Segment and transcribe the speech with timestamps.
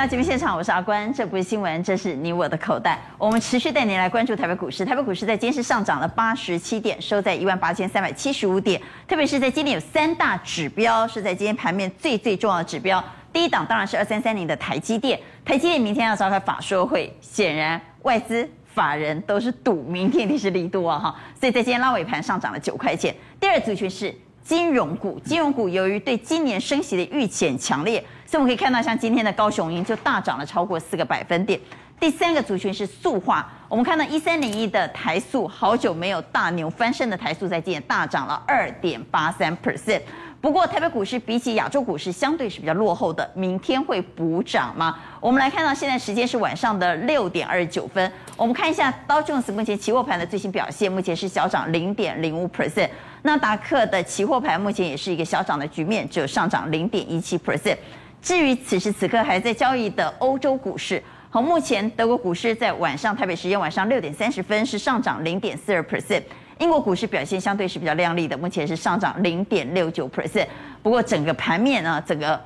[0.00, 1.12] 到节目现场，我是阿关。
[1.12, 2.98] 这不是新闻，这是你我的口袋。
[3.18, 4.82] 我们持续带您来关注台北股市。
[4.82, 8.80] 台北股市在今天是上涨了八十七点，收在一万八千三百七十五点。
[9.06, 13.04] 特别是在今天有三大指标是在今天盘面最最重要的指标。
[13.30, 15.20] 第一档当然是二三三零的台积电。
[15.44, 21.14] 台积电明天要召开法说会，显然外资法人都是赌明天一定是利多啊哈。
[21.38, 23.14] 所以在今天拉尾盘上涨了九块钱。
[23.38, 24.14] 第二族群是
[24.50, 28.04] 金融股，金融股由于对今年升息的预期很强烈。
[28.26, 31.60] 所以我们可以看到，像今天的高雄银就大涨了超过四个百分点。
[32.00, 40.02] 第三个族群是塑化，我们看到一三零一的台塑，好久没有大牛翻身的台塑，在今天大涨了二点八三 percent。
[40.40, 44.98] 不过台北股市比起亚洲股市相对是比较落后的，明天会补涨吗？
[45.20, 52.88] 我们来看到现在时间是晚上的六点二十九分，我们看一下道琼斯目前期货盘的最新表现，目前是小涨零点零五 percent。
[53.22, 57.76] 纳达克的期货盘目前也是一个小涨的局面，只有上涨零点一七 percent。
[58.22, 66.22] 至于此时此刻还在交易的欧洲股市，好，目前德国股市在晚上台北时间晚上六点三十分是上涨零点四二 percent，
[66.58, 70.46] 英国股市表现相对是比较亮丽的，目前是上涨零点六九 percent。
[70.82, 72.38] 不过整个盘面呢，整个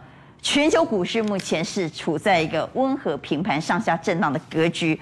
[0.43, 5.01] 全球股市目前是处在一个温和平盘上下震荡的格局。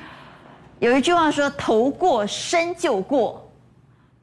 [0.79, 3.47] 有一句话说：“头过身就过。”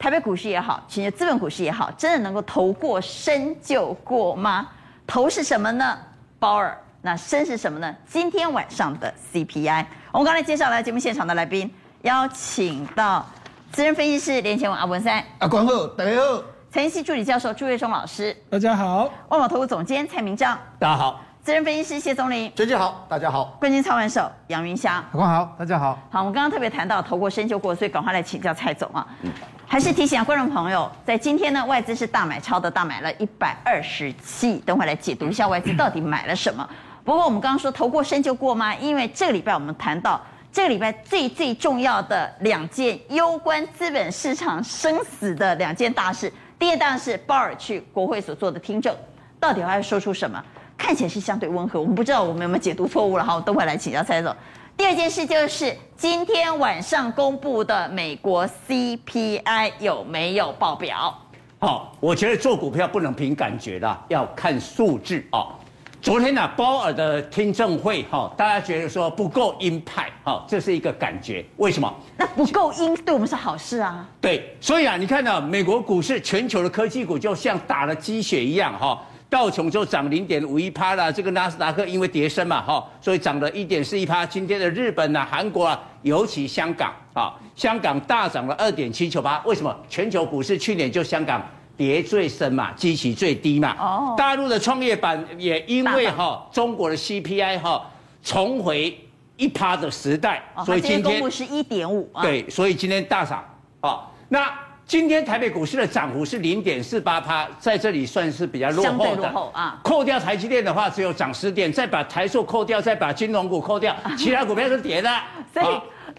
[0.00, 4.66] 台北股市也好，全球资本股市也好，真的能够投过身就过吗？
[5.06, 5.98] 投是什么呢？
[6.38, 7.94] 鲍尔，那身是什么呢？
[8.08, 13.26] 今天晚上的 CPI，我们刚才介绍了节目现场的来宾，邀请到
[13.72, 25.98] 资深分析师连前文阿文山，阿关好，大家好；财经系助理教授朱月忠老师，大家好；万宝投资总监蔡明章，大家好；资深分析师谢宗林，娟姐好，大家好；冠军操盘手杨云翔，阿关好，大家好。
[26.10, 29.06] 好，我们刚刚特别谈到投过深就过，所以赶快来请教蔡总啊。
[29.22, 29.32] 嗯
[29.66, 34.58] 还是提醒观众朋友，在今天呢，外资是大买超的，大买了一百二十七亿。
[34.58, 36.68] 等会来解读一下外资到底买了什么。
[37.04, 38.74] 不过我们刚刚说投过深就过吗？
[38.74, 40.20] 因为这个礼拜我们谈到
[40.52, 46.30] 这个礼拜最最重要的两件攸关资本市场生死的两件大事。
[46.58, 48.94] 第一当然是鲍尔去国会所做的听证，
[49.38, 50.44] 到底还要说出什么？
[50.80, 53.22] 看起来是相对温和，我们不知道我们有没有解读错误了。
[53.22, 54.34] 哈，我等会来请教蔡总。
[54.78, 61.14] 第二件事就是今天晚上公布的美国 CPI 有没有爆表？
[61.58, 65.52] 好，我觉得做股票不能凭感觉啦，要看数字啊。
[66.00, 71.44] 昨天呢，鲍尔的听证会哈，大家觉得说不够鹰派哈，这是一个感觉。
[71.58, 71.94] 为什么？
[72.16, 74.08] 那不够鹰对我们是好事啊。
[74.18, 78.98] 对，所以啊，你看到美国股市全球的科技股就像打了鸡血一样哈。
[79.30, 84.26] 道琼就涨零点五一趴了，这个纳斯达克因为跌升嘛，哈，所以涨了一点四一趴。
[84.26, 89.40] 今天的日本啊、韩国啊，尤其香港啊，香港大涨了二点七九八。
[89.46, 89.74] 为什么？
[89.88, 91.40] 全球股市去年就香港
[91.76, 93.76] 跌最深嘛，基期最低嘛。
[93.78, 94.14] 哦。
[94.18, 97.88] 大陆的创业板也因为哈中国的 CPI 哈
[98.24, 98.98] 重回
[99.36, 102.10] 一趴的时代，所以今天公布是一点五。
[102.20, 103.44] 对，所以今天大涨
[103.80, 104.52] 啊，那。
[104.90, 109.22] 今天台北股市的涨幅是零点四八趴，在这里算是比较落后的。
[109.22, 109.78] 落后啊。
[109.84, 115.08] 扣掉台积电的话，只有涨十点，再把台塑扣掉，再把金融股扣掉， 其他股票是跌的。
[115.54, 115.66] 所以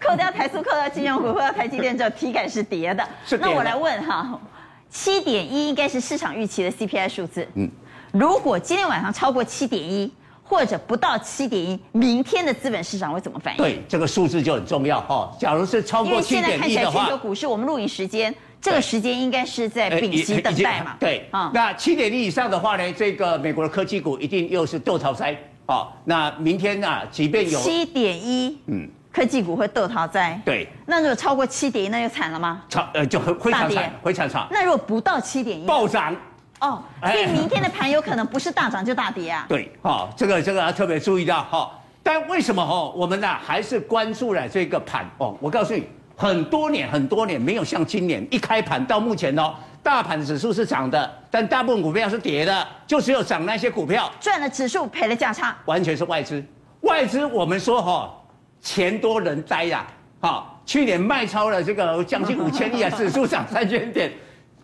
[0.00, 3.06] 扣掉台塑，扣掉金融股，扣掉台积电之后，体感是跌的。
[3.26, 3.50] 是跌的。
[3.50, 4.40] 那我来问哈，
[4.88, 7.46] 七点一应该是市场预期的 CPI 数字。
[7.56, 7.70] 嗯。
[8.10, 10.10] 如果今天晚上超过七点一，
[10.42, 13.58] 或者不到七点一，明天的资本市场会怎么反应？
[13.58, 15.30] 对，这个数字就很重要哈。
[15.38, 18.34] 假如是超过七点一的话，因为现在看起来全球股市，我们录影时间。
[18.62, 20.94] 这个时间应该是在屏息等待嘛？
[21.00, 25.36] 对，啊，那七点一以上的话呢，这个美国的科技股一定又是倒头栽
[25.66, 25.88] 啊。
[26.04, 30.40] 那明天啊，即便有七点一，嗯，科技股会豆淘灾。
[30.44, 32.62] 对，那如果超过七点一，那就惨了吗？
[32.68, 34.46] 超，呃，就会会惨惨，会惨惨。
[34.48, 36.14] 那如果不到七点一，暴涨。
[36.60, 39.44] 哦，所以明天的盘有可能不是大涨就大跌啊。
[39.50, 41.68] 对，哈，这个这个要特别注意到哈。
[42.00, 45.36] 但为什么哈，我们呢还是关注了这个盘哦？
[45.40, 45.82] 我告诉你。
[46.16, 56.44] 很多年很多年没有像今年一开盘到目前哦，大盘指数是涨的，但大部分股票是跌的，就只有涨那些股票赚了指数赔了价差，完全是外资。
[56.82, 58.14] 外资我们说哈，
[58.60, 59.86] 钱多人呆呀，
[60.20, 64.12] 好，去年卖超了这个将近五千亿啊， 指数涨三千点。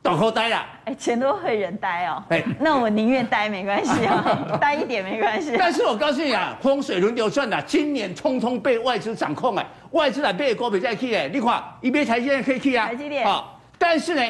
[0.04, 2.22] 往后呆啦，哎，钱多会人呆哦。
[2.30, 5.54] 哎，那我宁愿呆没关系啊， 呆一点没关系。
[5.58, 13.26] 但是我告诉你啊，风水轮流转的，今年通通被外资掌控哎，外资来背锅比再去哎，你看一边台积电可以去啊，台积电。
[13.26, 14.22] 好，但是呢，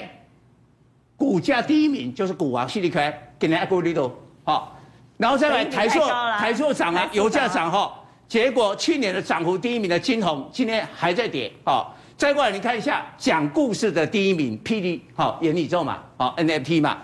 [1.17, 4.13] 股价第一名就是股王矽利开，给人家股里头
[4.43, 4.77] 好，
[5.17, 6.01] 然后再来台塑，
[6.39, 7.93] 台塑涨了，油价涨哈，
[8.27, 11.53] 结果去年的涨幅第一名的金红今天还在跌。
[11.63, 11.87] 啊。
[12.19, 16.99] 再过来，你看一下讲故事的第一名，PD 好元宇宙嘛，好 NFT 嘛，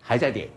[0.00, 0.48] 还在跌，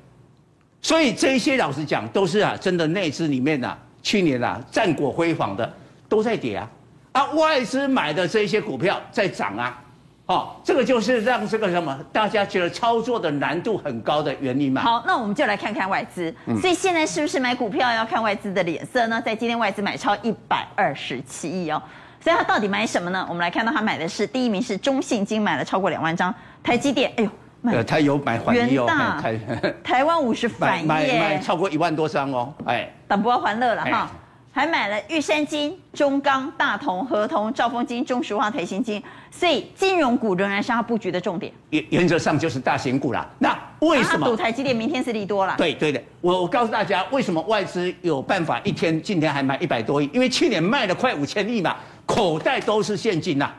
[0.81, 5.69] 所以这些老实讲都是啊，真的内资里面啊，去年啊战果辉煌的
[6.07, 6.69] 都在跌啊，
[7.11, 9.83] 啊外资买的这些股票在涨啊。
[10.27, 14.81] 哦，这个就是让这个什么大家觉得操作的难度很高的原因嘛。
[14.81, 16.33] 好，那我们就来看看外资。
[16.45, 19.21] 嗯、所以现在是不是买股票要看外资的脸色呢？
[19.21, 21.81] 在今天外资买超一百二十七亿哦。
[22.27, 23.25] 所以他到底买什么呢？
[23.29, 26.33] 我们来看到他买的是第一名是中信金，买了超过两万张。
[26.61, 27.29] 台积电，哎呦，
[27.61, 28.85] 买他有买环一哦，
[29.21, 29.39] 台
[29.81, 34.11] 台湾五十反一，买买超过一万多张哦，哎，等不要欢乐了哈。
[34.51, 39.01] 还买了玉山金、中钢、大同、合同、兆丰金、中石化、台新金，
[39.31, 41.53] 所以金融股仍然是他布局的重点。
[41.69, 43.25] 原原则上就是大型股啦。
[43.39, 44.27] 那为什么？
[44.27, 45.53] 赌台积电明天是利多啦。
[45.57, 50.09] 对对的，我我告诉大家，为什么外资有办法一天今天还买一百多亿？
[50.11, 51.75] 因为去年卖了快五千亿嘛，
[52.07, 53.53] 口袋都是现金呐。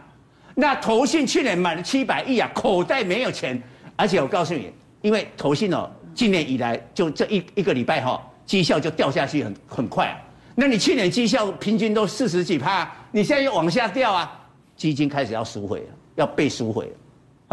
[0.56, 3.62] 那投信去年买了七百亿啊，口袋没有钱。
[3.94, 4.72] 而且我告诉你，
[5.02, 10.16] 因为投信哦，今年以来就这一一个礼拜哈，绩效就掉下去很很快啊。
[10.54, 14.32] 那你去年绩效平均都四十几趴，你现在又往下掉啊？
[14.76, 16.92] 基金开始要赎回了，要被赎回了，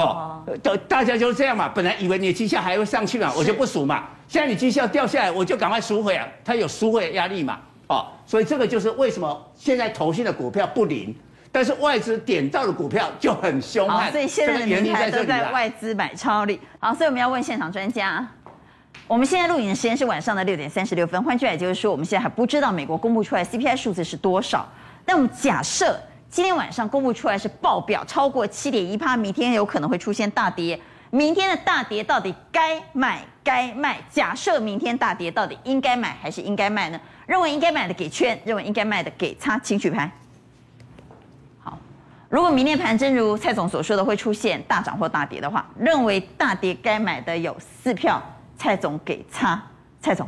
[0.03, 1.68] 哦，大大家就是这样嘛。
[1.69, 4.06] 本来以为你的绩效还会上去嘛，我就不赎嘛。
[4.27, 11.16] 现在你绩效掉下来，我就赶快赎回啊，它有赎回的压力嘛，哦，所以这个就是为什么现在投信的股票不灵，
[11.52, 14.12] 但是外资点到的股票就很凶悍。
[14.12, 16.60] 所以现在的原因在这里，在外资买超力。
[16.80, 18.28] 好，所以我们要问现场专家。
[19.08, 24.68] 我们现在录影的时间是晚上的六点三十六分，换句话就是说，我们现在还不知道美国公布出来 CPI 数字是多少。
[25.06, 30.80] 那我们假设今天晚上公布出来是爆表超过七点一趴，明天有可能会出现大跌。
[31.12, 34.00] 明天的大跌到底该买该卖？
[34.10, 37.00] 假设明天大跌，到底应该买还是应该卖呢？
[37.25, 40.12] 认为应该买的给圈，认为应该卖的给差，请举牌。
[41.63, 41.77] 好，
[42.30, 48.22] 如果明天盘真如蔡总所说的会出现大涨或大跌的话，认为大跌该买的有四票。
[48.57, 49.62] 蔡总给差，
[50.00, 50.25] 蔡总，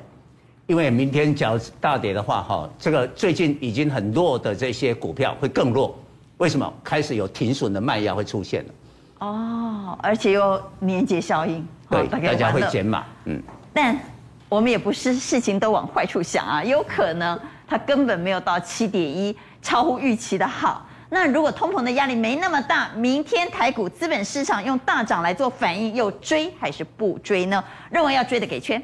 [0.66, 5.98] 因为明天假如大跌的话，哈，这个最近已经很弱的这些股票会更弱，
[6.36, 6.74] 为什么？
[6.84, 8.74] 开始有停损的卖压会出现了。
[9.20, 13.42] 哦，而且又年节效应，对，大家会减码，嗯。
[13.74, 13.98] 但
[14.50, 20.88] 我们也不是事情都往坏处想啊，有可能它根本没有到七点一，超乎预期的好。
[21.10, 27.64] 那如果通膨的压力没那么大，明天台股资本市场用大涨来做反应，又追还是不追呢？
[27.90, 28.82] 认为要追的给圈，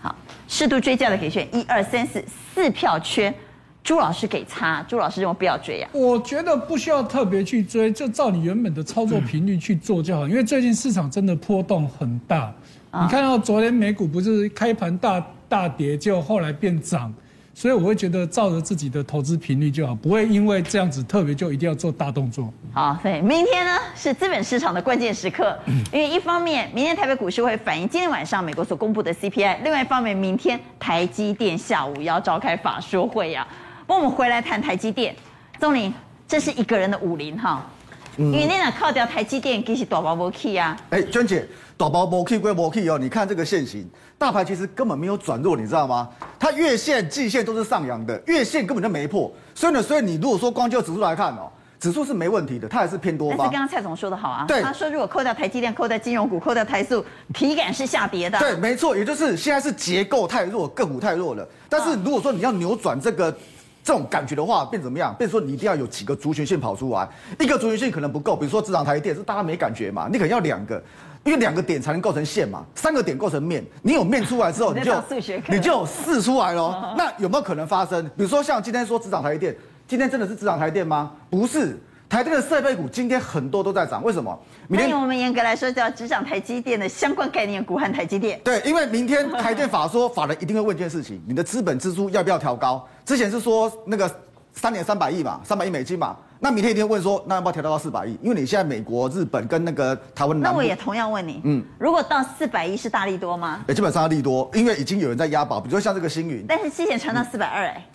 [0.00, 0.14] 好，
[0.48, 2.24] 适度追价的给圈，一二三四
[2.54, 3.34] 四票圈，
[3.82, 5.90] 朱老师给叉，朱老师认为不要追啊。
[5.92, 12.52] 我觉得不需要特别去追，就照你原本的操作频率去做就好，因为最近市场真的波动很大。
[13.00, 17.12] 你看到昨天美股不是开盘大大跌，就后来变涨。
[17.54, 22.50] 所以我会觉得照着自己的投资频率就好，不会因为这样子特别就一定要做大动作。
[22.72, 25.54] 好，所以明天呢是资本市场的关键时刻，
[25.92, 33.46] 因为一方面明天台北股市会反映今天晚上美国所公布的 CPI，另外一方面明天台积电下午要召开法说会呀。
[33.86, 35.14] 不过我们回来谈台积电，
[35.60, 35.92] 宗霖，
[36.26, 37.70] 这是一个人的武林哈，
[38.16, 40.76] 因为你俩靠掉台积电，其实大包无去啊。
[40.90, 43.88] 哎，娟姐，大包无去归无去哦，你看这个线型。
[44.18, 46.08] 大盘其实根本没有转弱，你知道吗？
[46.38, 49.32] 它月线、季线都是上扬的，月线根本就没破。
[49.52, 51.50] 所以呢，所以你如果说光就指数来看哦，
[51.80, 53.38] 指数是没问题的，它还是偏多方。
[53.38, 58.38] 但是刚刚蔡总说的好啊，对，他说如果扣掉台积电、扣掉金融股、扣掉台塑，体感是下跌的。
[58.38, 61.44] 对，没错，也就是现在是结构太弱，个股太弱了。
[61.68, 63.36] 但是如果说你要扭转这个
[63.82, 65.14] 这种感觉的话，变怎么样？
[65.14, 67.08] 变说你一定要有几个族群线跑出来，
[67.38, 70.82] 一个族群线可能不够，比如说只涨台电是大家没感觉嘛，你可能要两个。
[71.24, 74.92] 因为两个点才能构成线嘛，三个点构成面，你有面出来之后，你就
[75.48, 76.74] 你就有四出来咯。
[76.98, 78.04] 那有没有可能发生？
[78.16, 81.12] 比如说像今天说只涨台电，今天真的是只涨台电吗？
[81.30, 84.36] 不是，台电的设备股今天很多都在涨，为什么？
[84.66, 88.40] 明天我们严格来说叫只涨台积电的相关概念股和台积电。
[88.42, 92.84] 对，因为明天台电法说法人一定会问一件事情，你的资本支出要不要调高？
[93.04, 94.10] 之前是说那个
[94.52, 96.16] 三年三百亿嘛，三百亿美金嘛。
[96.40, 98.18] 那明天一定问说，那要不要调到到四百亿？
[98.20, 103.62] 因为你现在美国、日本跟那个台湾，那我也同样问你，嗯，如果到四百亿是大利多吗？
[103.68, 107.86] 欸，基本上利多，因为已经有人在押宝，比如说像这个星云，但是之前传到四百二，哎。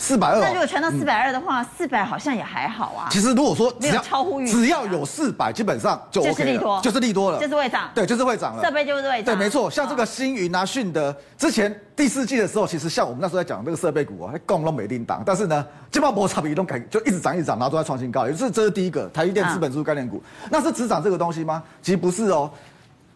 [0.00, 3.08] 四百二，那如果传到四百二的话，四百好像也还好啊。
[3.10, 8.62] 其实如果说只要超乎预期，只要有四百，基本上就 OK 了，就是利多，就是利多了，就是会涨，对，就是会涨了。
[8.62, 9.68] 设备就是会涨，对，没错。
[9.68, 20.22] 像这个星云啊、迅德，之前第四季的时候，其实像我们那时候在讲那个设备股啊，还共都没叮当，但是呢，基本上摩擦比移动改就一直涨一直涨，然后都在创新高，也就是这是第一个台积电资本支出概念股。
[20.48, 21.60] 那是只涨这个东西吗？
[21.82, 22.48] 其实不是哦。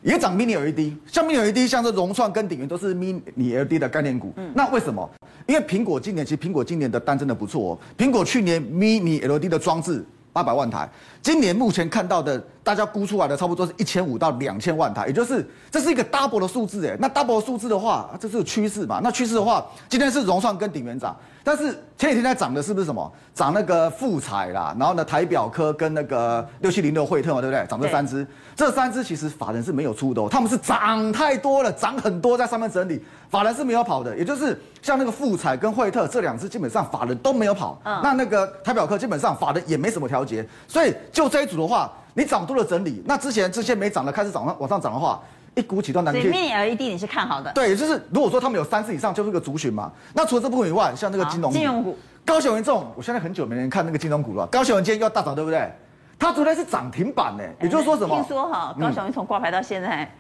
[0.02, 4.32] 也涨 Mini LED，像 Mini LED，像是融创跟鼎元都是 Mini LED 的概念股。
[4.37, 5.09] 嗯，那为什么？
[5.47, 7.78] 因为苹果今年其实苹果今年的单真的不错哦。
[7.97, 10.88] 苹果去年 Mini LED 的装置八百万台。
[11.23, 19.00] 今年目前看到的，大家估出来的差不多是一千五到两千万台，也就是这是一个 double 的数字，哎，那 double 的数字的话，这是个趋势嘛？
[19.05, 23.12] 那趋势的话，今天是融创跟鼎元涨，但是前几天在涨的是不是什么？
[23.33, 27.64] 涨那个富彩啦，然后呢台表科跟那个六七零六惠特嘛，对不对？
[27.69, 28.26] 涨这三只，
[28.57, 33.00] 这三只其实法人是没有出的哦，他们是涨太多了，涨很多在上面整理，
[33.31, 40.93] 法人是没有跑的，也就是像那个富彩跟惠特这两只，基本上法人都没有跑，嗯，那那个台表科基本上法人也没什么调节，所以。
[41.12, 45.21] 就这一组的话，你涨多了整理，那之前这些没涨的开始涨往上涨的话，
[45.54, 46.12] 一股起都难。
[46.12, 47.52] 所以 Mini LED 你是看好的？
[47.52, 49.92] 对，就是如果说他们有三次以上，就是个族群嘛。
[50.14, 54.47] 那除了这部分以外，像那个金融金融股，高雄这种，我现在很久没人看那个金融股了。
[54.47, 55.71] 高雄人今天又要大涨，对不对？
[56.19, 58.14] 它昨天是涨停板呢，也就是说什么？
[58.16, 60.11] 听说哈，高雄人从挂牌到现在。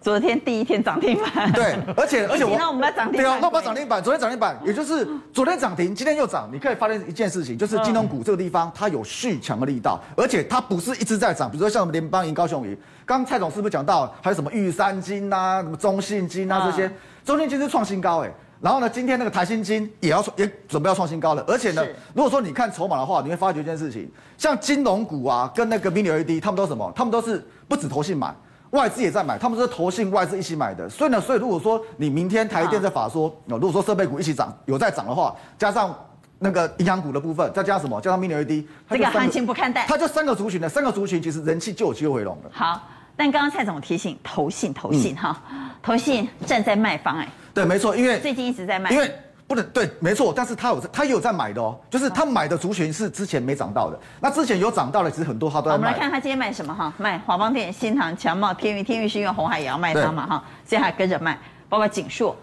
[0.00, 16.90] 昨天第一天涨停板，对，而且而且我那我们要涨停板，对啊，那我们涨停板，昨天涨停板，也就是昨天涨停，今天又涨，你可以发现一件事情，就是金融股这个地方它有续强的力道，而且它不是一直在涨，比如说像我们联邦银、高雄银，刚刚蔡总是不是讲到还有什么玉山金啊、什么中信金啊这些，
[17.24, 26.92] 中信金是创新高哎，然后呢，今天那个台新金也要也准备要创新高了，而且呢，如果说你看筹码的话，你会发觉一件事情，像金融股啊跟那个 Mini LED，他们都什么？
[26.94, 28.32] 他们都是不止投信买。
[28.70, 35.94] 外资也在买，他们是投信外资一起买的，所以呢，所以如果说你明天台电在法说，如果说设备股一起涨，有在涨的话，加上
[36.38, 42.50] 那个银行股的部分，再加上什么，加上 Mini LED，这个行情不看淡，它就三个族群的三个族群，其实人气就有机会回笼了。
[42.52, 42.80] 好，
[43.16, 45.40] 但刚刚蔡总提醒，投信投信哈，
[45.82, 49.10] 投信站在卖方哎，对，没错，因为最近一直在卖，因为。
[49.48, 55.74] 不能对，没错，但是他有他也有在买的哦，就是他买的族群是之前没涨到的，那之前有涨到的，其实很多他都在买。
[55.76, 62.36] 我们来看他今天卖什么哈，卖华邦电、新唐、强茂、天宇，天宇是因为红海也要卖它嘛哈，所以还跟着卖，包括景硕、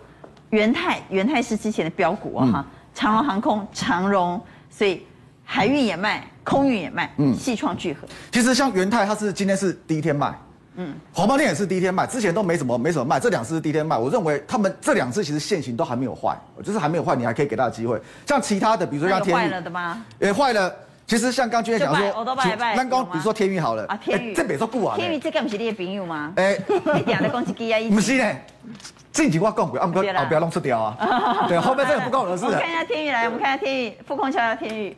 [0.50, 5.05] 元泰，元泰是之前的标股啊哈，长荣航空、长荣，所以
[5.43, 8.07] 海运也卖，空运也卖，嗯，系创聚合。
[8.31, 10.35] 其实像元泰，它是今天是第一天卖。
[10.77, 13.98] 嗯，黄包店也是第一天卖，之前都没什么没什么卖，这两次是第一天卖。
[13.98, 18.01] 我认为他们这两次其实线型都还没有坏，就是还没有坏，你还可以给他的机会。
[18.25, 20.05] 像其他的，比如说像天钰，坏了的吗？
[20.20, 20.74] 也坏了。
[21.08, 22.36] 其实像刚君天讲说，我都。
[22.36, 24.98] 刚刚比如说天宇好了，啊天宇，这别说不完。
[24.98, 26.34] 天宇这个不是你的朋友吗？
[26.36, 26.58] 哎，
[26.96, 28.36] 你点的攻击机啊，不是呢，
[29.12, 31.46] 近几话讲过，啊不要不要弄出掉啊。
[31.48, 32.46] 对，后面这个不关我的事。
[32.46, 34.98] 我们看一下天宇来，我们看一下天宇，副控敲一下天宇。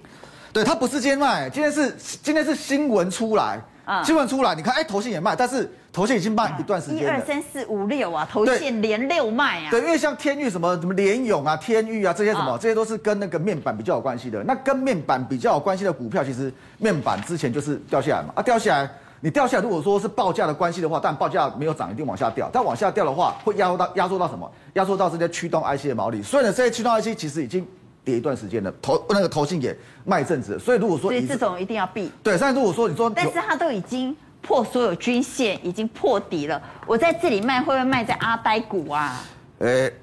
[0.53, 1.91] 对，他不是今天卖，今天是
[2.23, 3.59] 今天是新闻出来。
[4.03, 7.03] 新闻出来，你看，哎，头线也卖，但是头线已经卖一段时间了。
[7.03, 9.71] 一二三四五六啊，头线连六卖啊。
[9.71, 14.43] 对，因为像天域什么什么联勇啊、天域啊这些什么，这些都是跟那个面板比较有关系的。
[14.43, 18.33] 那跟面板比较有关系的股票，其实面板之前就是掉下来嘛。
[18.35, 18.89] 啊，掉下来，
[19.21, 22.49] 你掉下来，如果说是报价的关系的话，但报价没有涨，一定往下掉。
[22.51, 24.51] 但往下掉的话，会压缩到压缩到什么？
[24.73, 26.21] 压缩到这些驱动 IC 的毛利。
[26.21, 27.65] 所以呢，这些驱动 IC 其实已经。
[28.07, 32.09] 跌一段时间的，投那个投信也卖一阵子，所以如果说，所以这种一定要避。
[32.23, 39.21] 对，但如果说你说，但是它都已经破所有均线，已经破底了，我在这里卖会不会卖在阿呆股啊？
[39.59, 39.93] 呃、欸，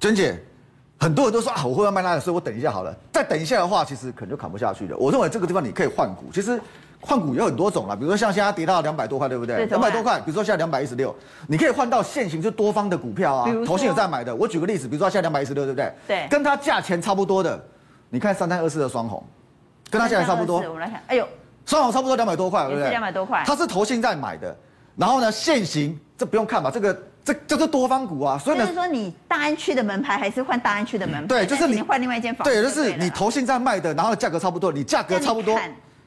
[0.00, 0.42] 娟姐，
[0.98, 2.96] 很多人都说啊，我会不会卖那个，所以我等一下好了。
[3.12, 4.96] 再等一下的话，其实可能就砍不下去了。
[4.96, 6.58] 我认为这个地方你可以换股，其实。
[7.04, 9.66] 换股有很多种啦，比如说像现在跌到两百多块，对不对？
[9.66, 11.12] 两百多块，比如说现在两百一十六，
[11.48, 14.34] 你可以换到现行就多方的股票啊，投信有在买的。
[14.34, 15.92] 我举个例子，比如说现在两百一十六，对不对？
[16.06, 16.28] 对。
[16.30, 17.60] 跟它价钱差不多的，
[18.08, 19.20] 你看三三二四的双红，
[19.90, 20.58] 跟它价钱差不多。
[20.60, 21.26] 我们来看，哎呦，
[21.66, 22.90] 双红差不多两百多块，对不对？
[22.90, 23.42] 两百多块。
[23.44, 24.56] 它是投信在买的，
[24.94, 26.70] 然后呢，现行这不用看吧？
[26.72, 31.26] 这个这这是多方股啊，所以呢，就是说你大安区的门牌还是换大安区的门牌？
[31.26, 32.44] 对，就是你换另外一间房。
[32.44, 35.58] 对，就是你投信在卖的，然后价格差不多，你价格差不多。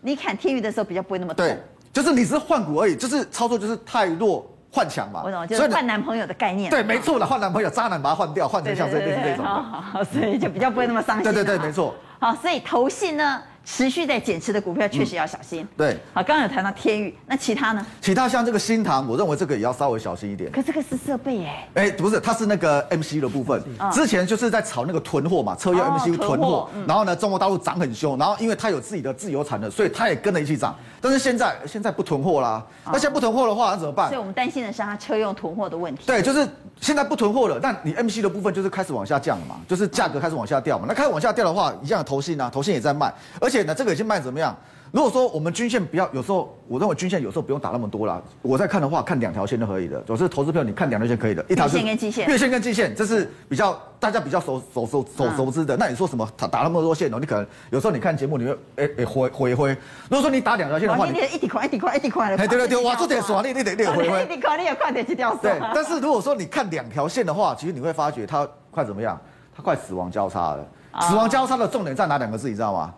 [0.05, 1.57] 你砍天宇的时候比较不会那么痛，对，
[1.91, 5.23] 就是你只是换股而已，就是操作就是太弱换强嘛。
[5.25, 6.69] 我懂，就是换男朋友的概念。
[6.69, 9.43] 对，没错的，换男朋友，渣男把它换掉，换成像这类似这种。
[9.43, 11.23] 好好好，所以就比较不会那么伤心。
[11.23, 11.95] 对对对，没错。
[12.19, 13.41] 好，所以投信呢？
[13.65, 15.67] 持续在减持的股票确实要小心。
[15.75, 17.85] 对，好，刚刚有谈到天宇，那其他呢？
[17.99, 20.51] 其他像这个新唐，我认为这个也要稍微小心一点。
[20.51, 21.51] 可这个是设备耶？
[21.73, 23.61] 哎，不是，它是那个 MCU 的部分。
[23.91, 26.69] 之前就是在炒那个囤货嘛，车用 MCU 囤货。
[26.87, 30.75] 然后呢，中国大陆涨很凶，然后因为它有自己的自由产能，所以它也跟着一起涨。
[31.01, 34.07] 但是现在现在不囤货啦，那现在不囤货的话，那怎么办？
[34.07, 36.03] 所以我们担心的是它车用囤货的问题。
[36.05, 36.47] 对，就是
[36.79, 40.85] 现在不囤货了，但你 MCU 的部分就是开始往下降了嘛，就是价格开始往下掉嘛。
[40.87, 44.55] 那开始往下掉的话，一样的投信啊，投信也在卖，而且呢，这个已经卖怎么样？
[44.91, 48.21] 如果说我们均线不要，有时候我认为均线有时候不用打那么多啦。
[48.41, 49.99] 我在看的话，看两条线就可以的。
[50.03, 51.43] 总是投资票，你看两条线可以的。
[51.49, 55.75] 一条线跟季线，月线跟季线，这是比较大家比较熟熟熟熟熟知的。
[55.75, 57.17] 那你说什么打打那么多线哦？
[57.19, 59.69] 你可能有时候你看节目，你会哎哎回回回。
[60.09, 64.23] 如果说你打两条线的话，你一滴块一滴块一滴块哎对对对，哇，这点爽，你你得你得回回。
[64.23, 65.35] 一滴块你也快点去掉。
[65.35, 69.19] 对，但是如果说你看两条线的话，其实你会发觉它快怎么样？
[69.53, 70.65] 它快死亡交叉了。
[71.01, 72.47] 死亡交叉的重点在哪两个字？
[72.47, 72.93] 你知道吗？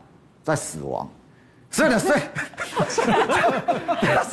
[0.48, 1.08] 在死亡。
[1.70, 2.20] 所以呢，所以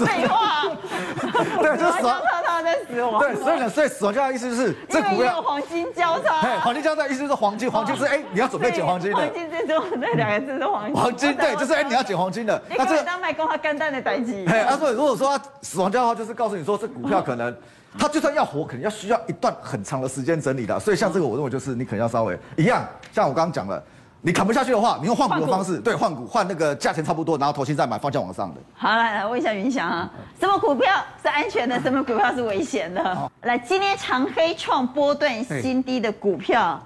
[0.06, 0.62] 废话，
[1.61, 3.18] 对，就是死亡交叉在死亡。
[3.18, 6.40] 对，所以呢，所以死亡交叉意思就是这股票黄金交叉。
[6.42, 9.16] 嘿，黄金交叉意思就是黄金，黄金是哎，你要准备捡黄金的。
[9.16, 10.94] 黄金最终那两个字是黄金。
[10.94, 12.62] 黄金对，就是哎，你要捡黄金的。
[12.71, 14.44] 那这个当卖公他干蛋的代志。
[14.47, 17.52] 哎，啊，所以如果说他死亡交叉就是告诉你说，这股票可能
[17.99, 20.78] 它就算要活，可能要需要一段很长的时间整理的。
[20.78, 23.83] 所以像这个，我认为就是你可能要稍微一样，像我刚刚讲了。
[24.26, 28.61] 你砍不下去的话，你用换股的方式，对，换股换那个价钱差不多，然后投信再买，方向往上的。
[28.73, 30.90] 好，来来问一下云翔啊，什么股票
[31.23, 33.31] 是安全的，什么股票是危险的？
[33.43, 36.83] 来，今天长黑创波段新低的股票，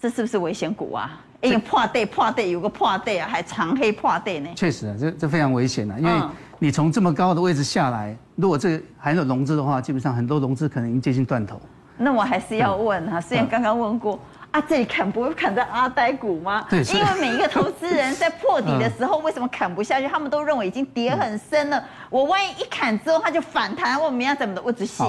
[0.00, 1.20] 这是不是危险股啊？
[1.42, 4.48] 因为破底破底有个破底啊，还长黑破底呢。
[4.56, 6.12] 确实啊，这这非常危险啊，因为
[6.58, 11.60] 你从这么高的位置下来，如果这还有融资的话，基本上很多融资可能已经接近断头。
[11.98, 14.18] 那我还是要问哈，虽然刚刚问过。
[14.50, 16.64] 啊，这里砍不会砍在阿呆股吗？
[16.68, 20.08] 对，因为每一个投资人在破底的时候，为什么砍不下去？
[20.08, 21.82] 他们都认为已经跌很深了。
[22.08, 24.62] 我万一一砍之后，它就反弹，我们要怎么的？
[24.62, 25.04] 我只细。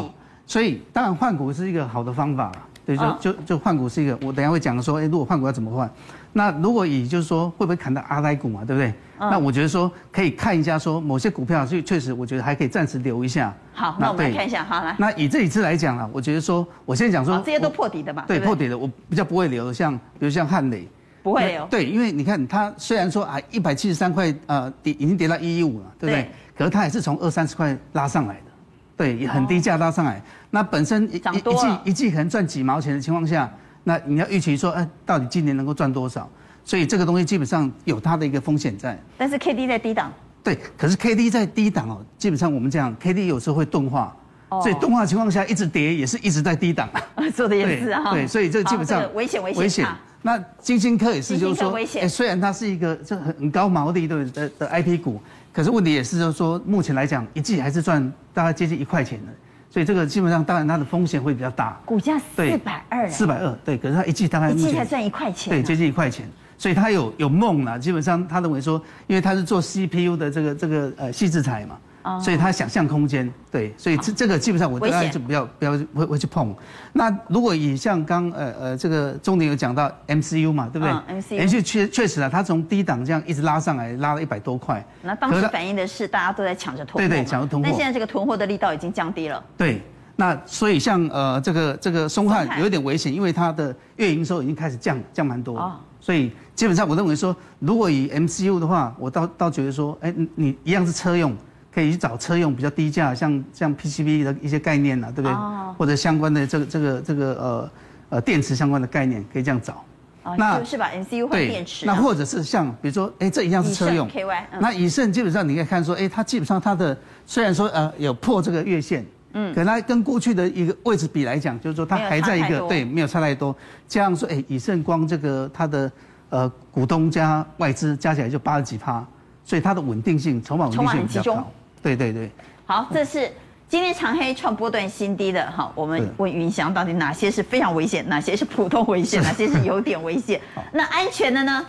[0.46, 2.52] 所以当然换股是一个好的方法。
[2.86, 5.90] 对，就就就换股是一个，我等下会讲说，哎，如果换股要怎么换？
[6.34, 8.94] 那如果以就是说会不会砍到阿呆股嘛，对不对？
[9.20, 13.54] 那我觉得说可以看一下说某些股票，确确实我觉得还可以暂时留一下。
[13.74, 14.96] 好，那我们来看一下，好来。
[14.98, 18.24] 那以这一次来讲啊，我觉得说我现在讲说这些都破底的嘛？
[18.28, 20.88] 对，破底的我比较不会留，像比如像汉磊，
[21.22, 21.66] 不会留。
[21.68, 26.32] 对，因为你看它虽然说啊一百七十三块呃跌已经跌到一一五了，对不对？
[26.58, 28.52] 可是它也是从二三十块拉上来的，
[28.98, 30.20] 对，很低价拉上来。
[30.50, 33.48] 那本身一一季一季可能赚几毛钱的情况下。
[33.84, 36.30] 那你要预期说，哎，到底今年能够赚多少？
[36.64, 39.00] 所以这个东西基本上有它的一个风险在。
[39.18, 40.14] 但是 K D 在低档。
[40.44, 44.16] 对，可是 K D 在低档哦，基本上我们这样，K D 有时候会钝化，
[44.50, 46.88] 所以钝化的情况下一直跌也是一直在低档。
[47.36, 48.12] 做的也是啊。
[48.12, 49.62] 对，所以这基本上危险危险。
[49.62, 49.88] 危险。
[50.24, 55.20] 那金星科也是，就是说，哎，虽然它是一个这很很高毛利的的的 I P 股，
[55.52, 59.34] 可是问题也是就是说，目前来讲一季还是赚大概接近一块钱的。
[59.72, 61.80] 所以这个基本上，当然它的风险会比较大。
[61.86, 63.77] 股价四百二，四百二，对。
[63.77, 66.29] 可是它一季大概一季才赚一块钱，对，接近一块钱。
[66.57, 67.79] 所以它有有梦了。
[67.79, 71.77] 基本上他认为说，因为他是做 CPU 的这个这个呃细制材嘛，
[72.24, 73.74] 所以他想象空间对。
[73.77, 76.55] 所以这这个基本上我大概就不要不要会会去碰。
[76.94, 84.85] 那如果以像刚呃呃这个重点有讲到 MCU 嘛，对不对？MCU 确确实啊，它从低档这样一直拉上来，拉了一百多块。
[85.01, 87.68] 那当时反映的是大家都在抢着囤货，对对，抢着囤货。
[87.68, 89.44] 但现在这个囤货的力道已经降低了。
[89.57, 89.81] 对。
[90.18, 101.35] 那所以像呃这个这个松汉有一点危险，因为它的月营收已经开始降降蛮多，哦、所以基本上我认为说，如果以 MCU 的话，我倒倒觉得说，哎，你一样是车用，
[101.74, 105.31] 可以去找车用比较低价，像像 PCB 的一些概念呐、啊，对不对？
[105.31, 107.72] 哦、或者相关的这个这个这个呃
[108.10, 109.84] 呃电池相关的概念，可以这样找。
[110.24, 111.86] 哦、那就是把 MCU 换电池。
[111.86, 114.07] 那或者是像比如说，哎，这一样是车用。
[114.07, 119.05] KY、嗯、那以盛基本上你可以看说，哎，它基本上它的虽然说呃有破这个月线。
[119.34, 123.55] 嗯，可它跟过去的一个位置比来讲，就是说它还在一个对，没有差太多。
[123.88, 125.90] 这样说，哎，以盛光这个它的
[126.27, 129.01] 呃股东加外资加起来就八十几趴，
[129.46, 131.50] 所以它的稳定性、筹码稳定性比较高。
[131.81, 132.29] 对对对。
[132.65, 133.31] 好，这是
[133.67, 135.50] 今天长黑创波段新低的。
[135.51, 140.39] 好，我们问云翔到底哪些是非常危险，哪些是普通危险， 哪些是有点危险？
[140.72, 141.65] 那安全的呢？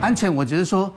[0.00, 0.90] 安全，我觉得说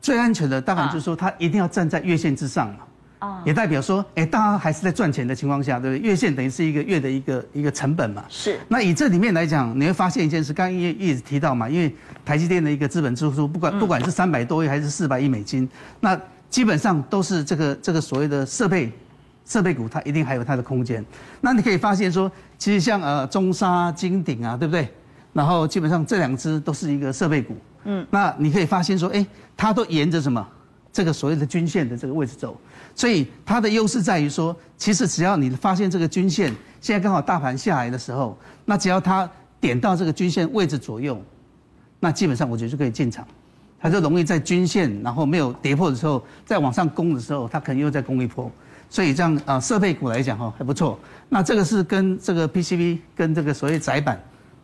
[0.00, 2.80] 最安全的，当然就是说它一定要站在月线之上嘛，
[3.18, 6.08] 啊，也代表说，哎，大家还是在赚钱的情况下，对不对？
[6.08, 8.24] 月线等于是一个月的一个一个成本嘛。
[8.28, 8.58] 是。
[8.68, 15.68] 那以这里面来讲，你会发现一件事，刚刚一一直提到嘛，因为台积电的一个资本支出，不管不管是三百多亿还是四百亿美金，
[16.00, 18.92] 那基本上都是这个这个所谓的设备
[19.44, 21.04] 设备股，它一定还有它的空间。
[21.40, 24.88] 那你可以发现说，其实像呃中沙、金鼎啊，对不对？
[25.32, 27.56] 然后基本上这两只都是一个设备股。
[27.84, 29.24] 嗯，那你可以发现说，哎，
[29.56, 30.46] 它都沿着什么
[30.92, 32.58] 这个所谓的均线的这个位置走，
[32.98, 39.30] 所以它的优势在于说，其实只要你发现这个均线现在刚好大盘下来的时候，那只要它
[39.60, 41.16] 点到这个均线位置左右，
[42.00, 43.24] 那基本上我觉得就可以进场，
[43.78, 48.50] 它就容易在均线然后没有跌破的时候，再往上攻的时候，它可能又再攻一波，
[48.90, 50.98] 所以这样啊，设备股来讲哈还不错。
[51.28, 54.20] 那这个是跟这个 PCB 跟这个所谓窄板。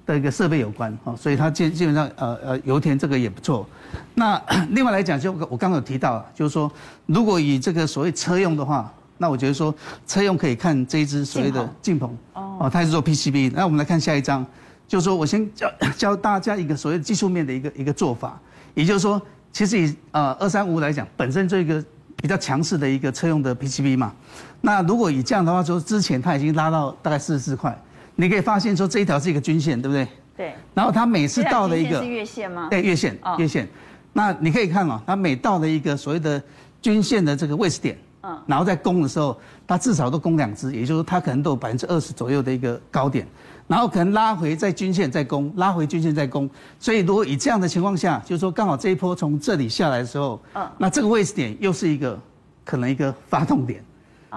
[0.07, 3.67] 的一个设备有关哦，所以它基基本上呃呃油田这个也不错。
[4.15, 4.41] 那
[4.71, 6.71] 另外来讲，就我刚刚有提到，就是说
[7.07, 9.75] 如果以这个所谓车用的话，那我觉得说
[10.07, 13.53] 车用可以看这一支所谓的进鹏哦，它是做 PCB。
[13.55, 14.45] 那我们来看下一张，
[14.87, 18.39] 就是说我先教 教大家一个所谓技术面的一个一个做法，
[18.75, 19.21] 也就是说，
[19.53, 21.83] 其实以呃二三五来讲，本身这个
[22.17, 24.13] 比较强势的一个车用的 PCB 嘛。
[24.61, 27.77] 那如果以这样的话说，之前它已经拉到大概四十四块，
[28.17, 30.09] 你可以发现说这一条是一个均线，对不对？
[30.37, 30.55] 对。
[30.73, 32.69] 然后它每次到了一个是月线吗？
[32.71, 33.69] 对，月线，月线。
[34.13, 36.41] 那你可以看哦，它每到了一个所谓的
[36.81, 43.27] 均线的这个位置点，嗯，然后在攻的时候，它至少都攻两只，也就是说它可能都有百分之二十左右的一个高点，
[43.67, 46.49] 然后可能拉回在均线再攻，拉回均线再攻。
[46.79, 52.17] 所以如果以这样的情况下，就是说刚好这一波从这里下来的时候，嗯，那这个位置点又是一个
[52.65, 53.83] 可能一个发动点，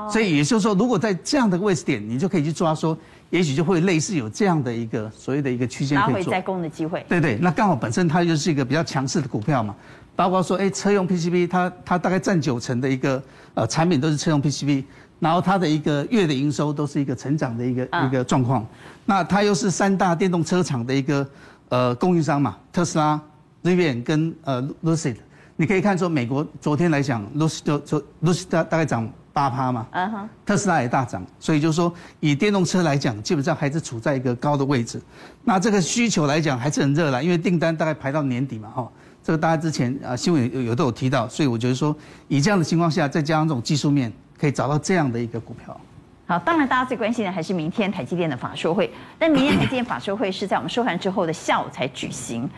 [0.09, 2.97] 所以也就是说，如果在这样的位置点，你就可以去抓说。
[3.29, 7.05] 也许就会类似有这样的一个所谓的一个区间可以做，拿回再攻的机会。
[7.09, 9.75] 对对，那刚好本身它就是一个比较强势的股票嘛，
[10.15, 13.21] 包括说，哎，车用 PCB 它它大概占九成的一个
[13.53, 14.85] 呃产品都是车用 PCB，
[15.19, 18.65] 然后它的一个月的营收都是一个成长的一个一个状况。
[19.05, 21.29] 那它又是三大电动车厂的一个
[21.69, 23.19] 呃供应商嘛，特斯拉、
[23.63, 25.17] Rivian 跟呃 Lucid，
[25.57, 29.09] 你可以看说美国昨天来讲，Lucid 就 Lucid 大概涨。
[29.37, 34.99] 八趴嘛，嗯哼，特斯拉也大涨，所以就是说，以电动车来讲，基本上还是处在一个高的位置。
[35.43, 38.91] 那这个需求来讲还是很热啦，因为订单大概排到年底嘛，哈，
[39.23, 41.95] 这个大家之前啊新闻有有都有提到，所以我觉得说，
[42.27, 45.79] 以这样的情况下，再加上这种技术面，可以找到这样的一个股票。
[46.25, 52.49] 好，当然大家最关心的还是明天台积电的法说会，但明天台积电法说会是在我们收盘之后的下午才举行，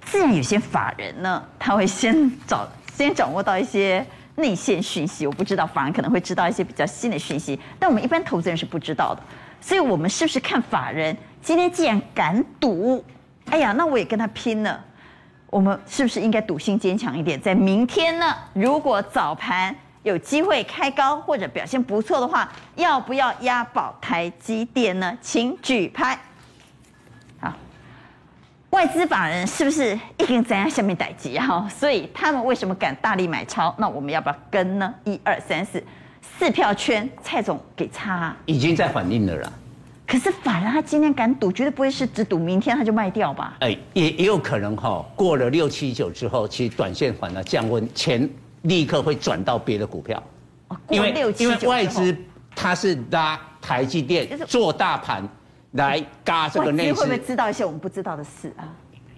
[0.00, 4.02] 自然有些法人呢，他会先找先掌握到一些。
[4.36, 9.22] 内线讯息我不知道，法人可能会知道一些比较新的讯息，但我们一般投资人是不知道的。
[9.60, 13.04] 所以，我们是不是看法人今天既然敢赌，
[13.50, 14.84] 哎呀，那我也跟他拼了。
[15.48, 17.40] 我们是不是应该赌性坚强一点？
[17.40, 25.16] 在明天呢，如果早盘有机会开高或者表现不错的话，要不要押宝台积电呢？
[25.20, 26.18] 请举牌。
[28.76, 31.66] 外资法人是不是一根针在下面逮鸡哈？
[31.74, 33.74] 所以他们为什么敢大力买超？
[33.78, 34.94] 那我们要不要跟呢？
[35.04, 35.82] 一二三四，
[36.38, 39.50] 四票圈，蔡总给差啊，已经在反应了啦。
[40.06, 43.56] 可是法人他今天敢赌，绝对不会是只赌明天他就卖掉吧？
[43.60, 48.28] 哎，也也有可能哈，过了六七九之后，其实短线反而降温，钱
[48.64, 50.22] 立刻会转到别的股票。
[50.68, 52.14] 哦，过六七九，因为因为外资
[52.54, 55.26] 它是拉台积电做大盘。
[55.76, 58.68] 来嘎这个内资会不会知道一些我们不知道的事啊？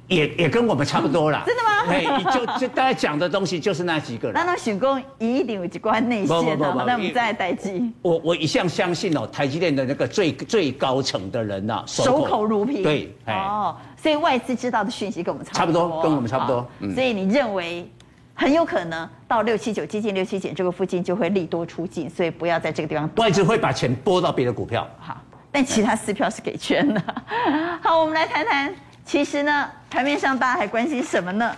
[0.09, 1.43] 也也跟我们差不多啦。
[1.47, 1.69] 真的吗？
[1.93, 4.35] 哎，就就大家讲的东西就是那几个人。
[4.35, 7.93] 那那许工一定有一关内线的，那我们再来待机。
[8.01, 12.83] 我我一向相信哦，台积电的那个最最高层的人呐，守口如瓶。
[12.83, 16.67] 对，哦，所以外资知道的讯息跟我们差不多，差不多，跟我们差不多。
[16.95, 17.87] 所以你认为
[18.33, 23.09] 很有可能到六七九接近六七九这个附近就会利多出尽，所以不要在这个地方。
[23.17, 24.89] 外资会把钱拨到别的股票。
[24.99, 25.21] 好。
[25.59, 27.03] 但其他四票是给圈的。
[27.83, 28.73] 好，我们来谈谈，
[29.05, 31.53] 其实呢，盘面上大家还关心什么呢？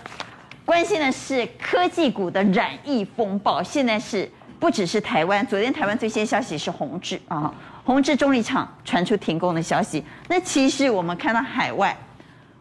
[0.65, 3.61] 关心的是科技股的染疫风暴。
[3.61, 4.27] 现在是
[4.59, 10.03] 不只是台湾，昨天台湾最新消息是宏志啊，宏志中立厂传出停工的消息。
[10.27, 11.95] 那其实我们看到海外，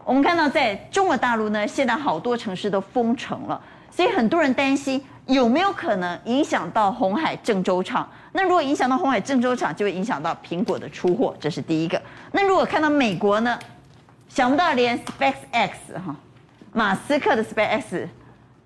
[0.05, 3.59] 我们看到在中国大陆呢，现在好多城市都封城了，
[3.91, 5.03] 所以很多人担心。
[5.31, 8.09] 有没有可能影响到红海郑州厂？
[8.33, 12.01] 那如果影响到红海郑州厂，就会影响到苹果的出货，这是第一个。
[12.33, 13.59] 那如果看到美国呢？
[14.29, 15.71] 想不到连 SpaceX
[16.07, 16.15] 哈，
[16.73, 18.07] 马斯克的 SpaceX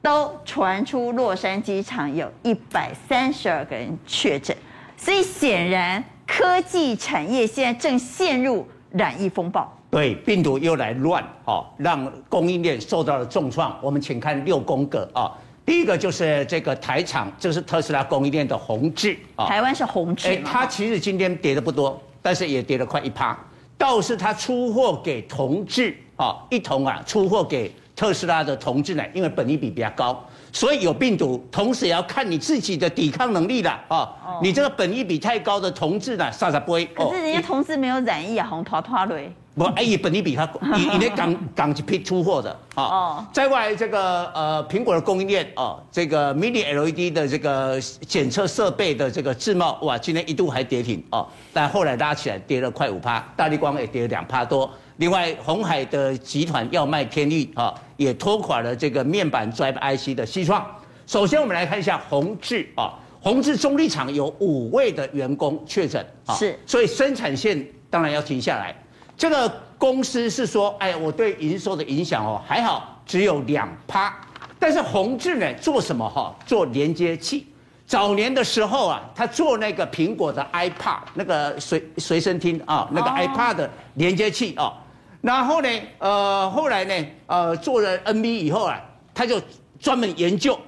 [0.03, 4.55] 都传出洛杉矶厂有一百三十二个人确诊，
[4.95, 9.75] 所以显然科技产业现在正陷入染疫风暴。
[9.91, 13.75] 对，病毒又来乱，哈，让供应链受到了重创。
[13.81, 15.33] 我们请看六宫格啊。
[15.67, 19.47] 第一个就是这个台厂，这是特斯拉供应链的宏致啊。
[19.47, 23.37] 台湾是宏致，哎，它其实今天跌的不多，但是也跌了快一趴。
[23.79, 30.23] 倒是它出货给同志啊，一同啊出货给特斯拉的同志呢，因为本益比比较高，
[30.53, 34.09] 所以有病毒，同时也要看你自己的抵抗能力的啊。
[34.43, 36.85] 你这个本益比太高的同志呢，啥啥不会。
[36.87, 39.33] 可是人家同志没有染疫啊，红拖拖嘞。
[39.57, 40.45] 不，哎，以本益比它，
[40.77, 42.83] 以以那港港一批出货的啊。
[42.83, 43.27] 哦。
[43.33, 54.69] 再外这个呃，苹果的供应链啊，这个 Mini LED 的这个检测设备的这个自贸，哇，今天一度还跌停啊，但后来拉起来跌了快五趴，大力光也跌了两趴多。
[54.97, 60.65] 另外，鸿海的集团要卖天钰啊，也拖垮了这个面板 Drive IC 的西创。
[61.07, 68.75] 首先，我们来看一下宏志啊，宏志中立厂有五位的员工确诊啊，是，所以生产线当然要停下来。
[69.17, 69.49] 这个
[69.79, 74.15] 公司是说，哎，我对营收的影响哦还好，只有两趴。
[74.59, 76.35] 但是宏志呢，做什么哈？
[76.47, 77.47] 做连接器。
[77.87, 84.73] 早年的时候啊，他做那个苹果的 iPad 那个随随身听啊，那个 iPad 的连接器啊。
[85.21, 88.81] 然后呢，呃，后来呢，呃，做了 NB 以后啊，
[89.13, 89.41] 他就
[89.79, 90.59] 专门研究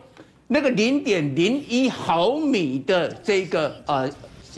[0.46, 4.08] 那个零点零一毫米的这个呃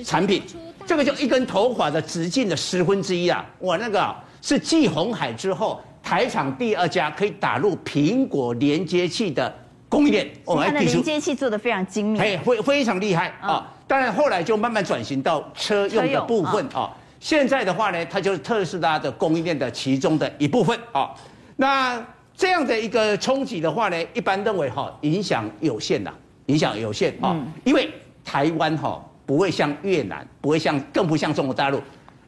[0.05, 0.42] 产品，
[0.88, 3.44] 这个就一根头发的直径的十分之一啊！
[3.59, 9.55] 我那个是继鸿海之后台厂第二家可以打入苹果连接器的
[9.90, 10.27] 供应链。
[10.46, 13.70] 我们的连接器做的非常精密，哎，非非常厉害啊！
[13.87, 16.90] 当然后来就慢慢转型到车用的部分啊。
[17.20, 21.11] 现在的话呢，它就是特斯拉的供应链的其中的一部分啊。
[21.57, 22.03] 那
[22.35, 26.11] 这样的一个冲击的话呢，一般认为哈影响有限呐，
[26.46, 27.92] 影响有限啊，因为
[28.24, 31.83] 台湾哈不会像越南，不会像，更不像中国大陆。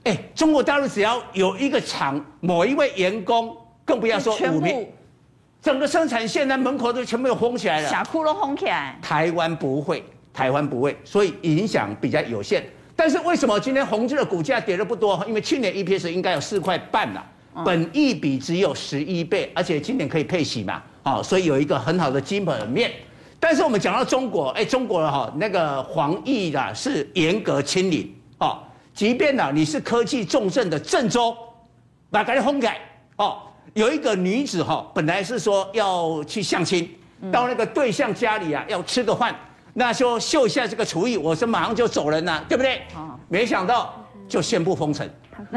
[0.04, 4.86] 哎，中国大陆只要有一个厂，某一位员工，更不要说五名，
[5.62, 8.98] 整个生产线在门口都全部都封起来了，小窟窿封起来。
[9.00, 12.62] 台湾不会，台湾不会，所以影响比较有限。
[12.94, 15.24] 但是为什么今天宏碁的股价跌的不多？
[15.26, 17.26] 因为去年 EPS 应该有四块半了，
[17.64, 22.90] 本益比只有十一倍，而且今年可以配息嘛，好，所以有一个很好的基本面。
[23.40, 28.58] 但是我们讲到中国，哎，中国哈那个防疫啊是严格清零，哦，
[28.92, 31.34] 即便呢你是科技重镇的郑州，
[32.10, 32.78] 把它封改，
[33.16, 33.38] 哦，
[33.72, 36.88] 有一个女子哈本来是说要去相亲，
[37.32, 39.34] 到那个对象家里啊要吃个饭。
[39.72, 42.82] 那就秀一下这个厨艺，我是马上就走人了，对不对？
[42.96, 45.08] 哦，没想到就宣布封城，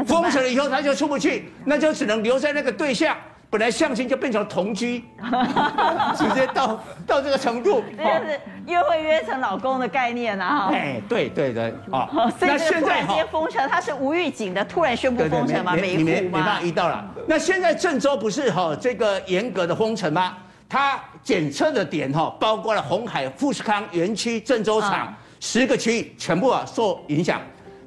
[0.06, 3.14] 封城了以后他就出不去，那就只能留在那个对象。
[3.54, 4.98] 本来相亲就变成同居，
[6.18, 10.70] 直接到到这个程度，这就是约会约成老公的概念啊！
[10.74, 12.04] 哎，对对对，哦，
[12.36, 17.08] 所以这个突然间封城，它是无预警的，突然宣布封城嘛，没没没办法遇到了。
[17.28, 20.36] 那现在郑州不是哈这个严格的封城吗？
[20.68, 27.40] 它检测的点哈，包括了红海、富士康园区、郑州厂十个区域全部啊受影响。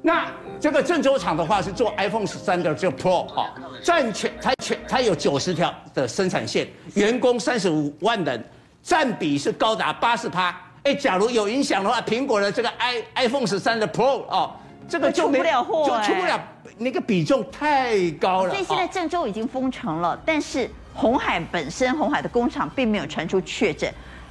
[0.08, 0.26] 那
[0.58, 3.52] 这个郑州厂的话是做 iPhone 十三的这个 Pro 哈，
[3.84, 8.42] 占全它全它有九十条的生产线，员工三十五万人，
[8.82, 10.58] 占比是高达八十趴。
[10.84, 14.52] 哎，假如有影响的话，苹果的这个 i iPhone 十三的 Pro 哦，
[14.88, 16.40] 这个就没出不了货，就出不了，
[16.78, 18.50] 那个比重太高了。
[18.50, 20.70] 所以现在郑州已经封城了，但是。
[20.94, 23.88] 红海本身，红海的工厂并没有传出确诊，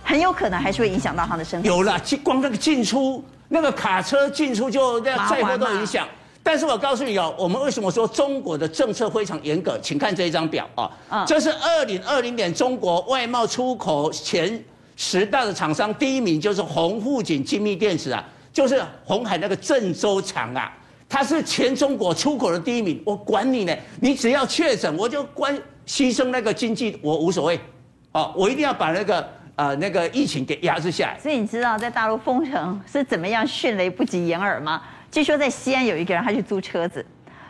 [0.07, 1.67] 很有可能还是会影响到他的生活。
[1.67, 6.07] 有了，光那个进出，那个卡车进出就那载货都影响。
[6.41, 9.77] 但是我告诉你哦，我们为什么说中国的政策非常严格？
[9.79, 14.63] 请看这一张表啊，嗯、这是二零二零年中国外贸出口前
[14.95, 20.71] 十大的厂商，第一名就是红富锦精密电子啊，就是红海那个郑州厂啊，
[21.09, 23.03] 它是全中国出口的第一名。
[23.05, 25.59] 我管你呢，你只要确诊，我就关。
[25.85, 27.57] 牺牲那个经济我无所谓，
[28.11, 29.25] 哦，我一定要把那个
[29.57, 31.19] 呃那个疫情给压制下来。
[31.19, 34.81] 所以你知道在大陆封城是怎么样迅雷不及掩耳吗？
[35.11, 37.05] 据说在西安有一个人他去租车子，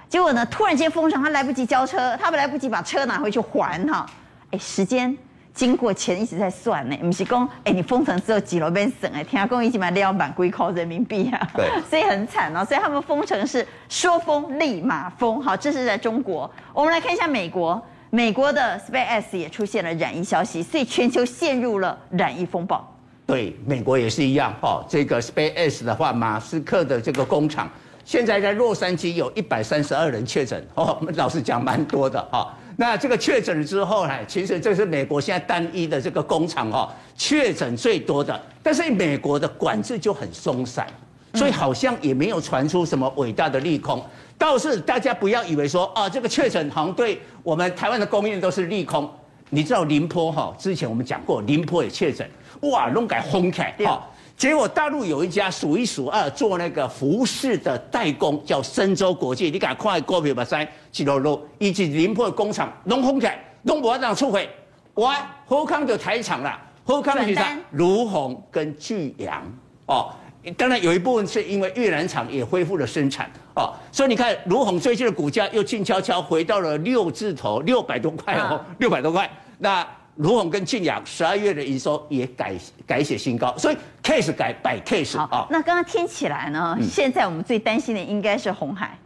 [0.07, 4.05] 结果呢突然间封城，他来不及交车，他们来不及把车拿回去还哈。
[4.51, 5.15] 哎，时间
[5.53, 12.63] 经过钱一直在算呢，不是讲哎你封城之后几楼变省哎，天下公一起买两万几块人民币啊，对， 所以很惨哦。
[12.63, 16.49] 所以他们封城是说封立马封，好，这是在中国。
[16.73, 17.83] 我们来看一下美国。
[18.09, 22.95] 美国的 SpaceX 也出现了染疫消息，所以全球陷入了染疫风暴。
[23.25, 24.85] 对，美国也是一样哈。
[24.87, 27.69] 这个 SpaceX 的话，马斯克的这个工厂，
[28.05, 30.97] 现在在洛杉矶有一百三十二人确诊哦。
[31.15, 32.55] 老实讲，蛮多的哈。
[32.77, 38.39] 那这个确诊之后呢，其实这是美国现在单一的这个工厂哦，确诊最多的。
[38.63, 40.87] 但是美国的管制就很松散，
[41.33, 44.01] 所以好像也没有传出什么伟大的利空。
[44.37, 49.09] 倒是大家不要以为说啊，这个确诊好像对我们台湾的供应链都是利空。
[49.49, 52.29] 你知道宁波哈，之前我们讲过，宁波也确诊，
[52.61, 54.05] 哇，弄改轰开哈。
[54.35, 64.39] 结果大陆有一家数一数二做那个服饰的代工，叫深州国际，你敢看股票把三几楼楼，以及宁波的工厂弄轰开，弄不完这样出货，
[64.95, 67.57] 哇，后康就台厂了，后康是啥？
[67.71, 69.41] 儒鸿跟巨阳
[69.87, 70.13] 哦。
[70.53, 79.29] 当然有一部分是因为越南厂也恢复了生产哦，所以你看卢鸿最近的股价又静悄悄回到了六字头，六百多块哦，六百多块。
[79.57, 79.85] 那
[80.17, 82.55] 卢鸿跟聚阳十二月的营收也改
[82.85, 85.45] 改写新高，所以 case 改摆 case 啊。
[85.49, 88.97] 那刚刚听起来呢，现在我们最担心的应该是红海，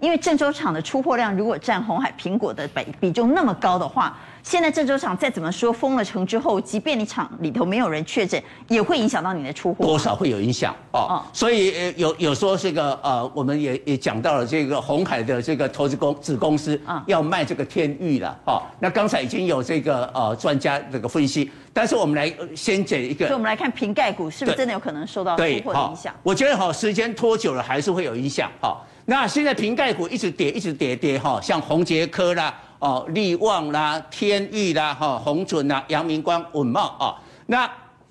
[0.00, 4.16] 因为郑州厂的出货量如果占红海苹果的比比重那么高的话。
[4.42, 11.00] 现在郑州厂再怎么说封了城之后，即便你厂里头没有人确诊，也会影响到你的出货，多少会有影响哦。
[11.00, 18.62] 哦，所以呃有有说这个呃，我们也也讲到了这个红海的这个投资公子公司啊要卖这个天域了哦。
[18.78, 26.14] 那刚才已经有这个呃专家这个分析，但是我们来先讲一个，所以我们来看瓶盖股是不是真的有可能受到出货的影响？
[26.22, 28.76] 我觉得哈时间拖久了还是会有影响哈。
[29.06, 32.54] 那现在瓶盖股一直跌一直跌跌哈，像宏杰科啦。
[32.78, 37.16] 哦，利旺啦，天域啦，哈，宏准啦，阳明光、稳茂啊，
[37.46, 37.68] 那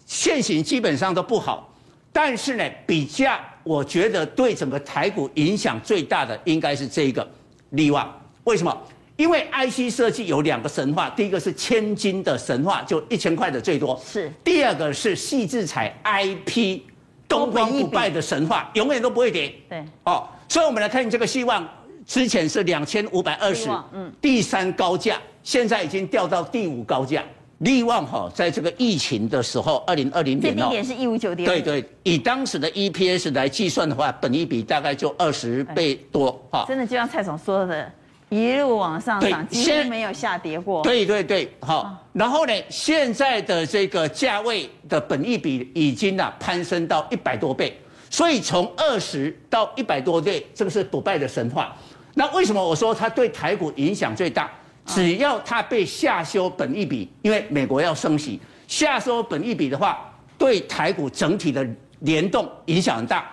[0.07, 1.71] 现行基本上都不好，
[2.11, 7.25] 但是呢，比较我觉得对整个台股影响最大的应该是这个
[7.69, 8.11] 利旺。
[8.45, 8.75] 为什么？
[9.17, 16.81] 因为 IC 设计有两个神话，第一个是千金的神话，就一千块的最多；是第二个是矽智彩 IP
[17.27, 19.53] 东方不败的神话，永远都不会跌。
[19.69, 21.67] 对，哦，所以我们来看这个希望，
[22.05, 27.23] 之前是两千五百二十，嗯，第三高价，现在已经掉到第五高价。
[27.59, 36.65] 力旺哈，在这个疫情的时候，二零二零年哦，最低点是一五九点，对对，以当时的 EPS 来计算的话，本益比大概就二十倍多哈。
[36.67, 37.91] 真的就像蔡总说的。
[38.29, 40.81] 一路往上涨，几乎没有下跌过。
[40.81, 41.95] 对对对，好。
[42.11, 47.79] 然后呢，现在的这个价位的本益比已经啊攀升到一百多倍，
[48.15, 51.75] 所以从二十到一百多倍，这个是不败的神话。
[52.13, 54.49] 那为什么我说它对台股影响最大？
[54.85, 61.67] 只要它被下修本一比，因为美国要升息，下修本一比的话，对台股整体的
[61.99, 63.29] 联动影响很大，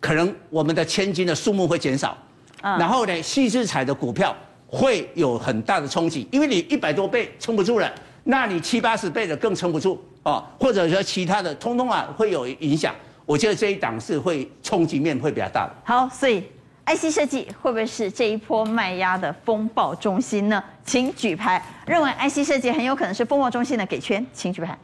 [0.00, 2.14] 可能我们的千金的数目会减少。
[2.60, 7.90] 然后呢，矽智财的股票会有很大的冲击，因为你一百多倍撑不住了，
[8.24, 12.94] 那你七八十倍的更撑不住哦，或者说其他的，通通啊会有影响。
[13.26, 15.74] 我觉得这一档是会冲击面会比较大的。
[15.84, 16.42] 好，所以
[16.86, 20.62] IC 设计会不会是这一波卖压的风暴中心呢？
[20.84, 24.78] 请举牌，认为 IC 设计很有可能是风暴中心的给圈，请举牌。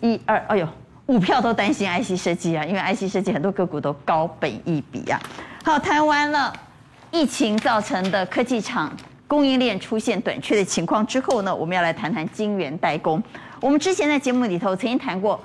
[0.00, 0.68] 一二，哎呦，
[1.06, 5.20] 五票都担心 IC 设计啊，因为 IC 设计很多个股都高本一比啊。
[5.64, 6.52] 好，谈完了。
[7.10, 8.90] 疫情造成的科技厂
[9.28, 13.22] 供应链出现短缺的情况之后呢，我们要来谈谈晶圆代工。
[13.60, 15.38] 我们之前在节目里头曾经谈过，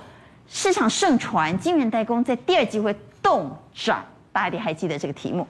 [0.49, 5.45] 市场盛传晶圆代工在第二季会冻涨，大家一定还记得这个题目。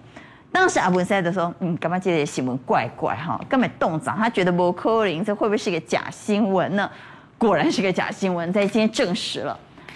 [0.52, 6.90] 当时阿文塞德说：“嗯，干嘛记得新闻怪怪哈，根本冻涨，他觉得不可能，这会不会是一个假新闻呢？”
[7.38, 9.56] 果然是个假新闻，在今天证实了，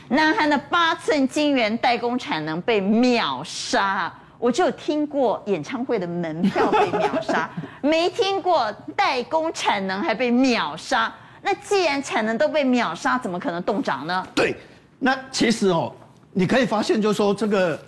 [0.09, 4.13] 南韩的八寸晶圆代工产能被秒杀。
[4.37, 7.49] 我就有听过演唱会的门票被秒杀，
[7.81, 11.11] 没听过代工产能还被秒杀。
[11.41, 14.27] 那既然产能都被秒杀，怎么可能冻涨呢？
[14.35, 14.55] 对，
[15.03, 15.91] 那其实哦，
[16.31, 17.79] 你可以发现，就是说这个，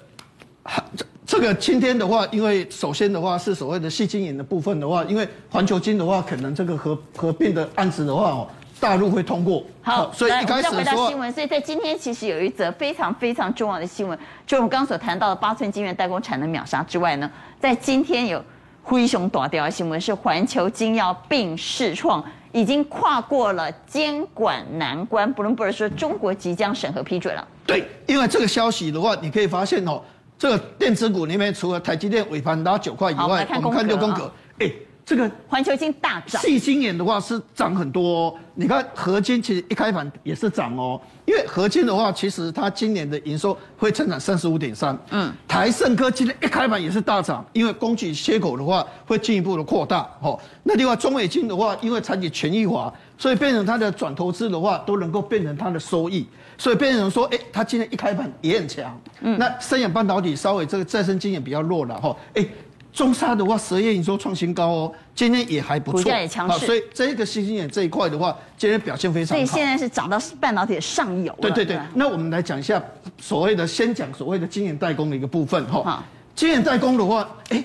[0.97, 8.47] 这这个今天的话，因为首先的话是所谓的细晶圆的部分的话，因为环球金的话，可能这个合合并的案子的话哦。
[8.79, 18.43] 大陆会通过，好，所以一开始再回到新闻，所以在今天其实有一则非常非常重要的新闻，就我们刚刚所谈到的八寸晶圆代工产能秒杀之外呢，在今天有
[18.81, 22.21] 灰熊大调的新闻是环球金要并世创，
[22.53, 27.45] 已经跨过了监管难关不伦不类说中国即将审核批准了。
[27.67, 30.01] 对，因为这个消息的话，你可以发现哦，
[30.37, 34.71] 这个电子股里面除了台积电尾盘拉九块以外，我们看六宫格，哎。
[35.05, 38.35] 这个环球金大涨，细心眼的话是涨很多哦。
[38.55, 44.97] 你看合金其实一开盘也是涨哦，因为合金的话，其实它今年的营收会增长三十五点三。
[45.11, 50.07] 嗯，台盛科今天一开盘也是大涨，因为供给缺口的话会进一步的扩大。
[50.21, 59.01] 哦，那另外中美晶的话，因为采取权益化，所以变成它的转投资的话都能够变成它的收益，所以变成说，哎，它今天一开盘也很强。
[59.21, 62.45] 嗯，那三阳半导体稍微这个再生晶圆比较弱了哈，哎。
[62.93, 69.43] 中沙的话，十月营收创新高哦，今天也还不错，股价也强势，所以这个矽晶圆这一块的话，今天表现非常好。
[69.45, 71.39] 所以现在是涨到半导体的上游了。
[71.41, 72.81] 对对对，那我们来讲一下
[73.19, 76.03] 所谓的，先讲所谓的晶圆代工的一个部分哈。
[76.35, 77.63] 晶圆代工的话，哎，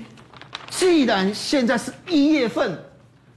[0.70, 2.78] 既然现在是一月份，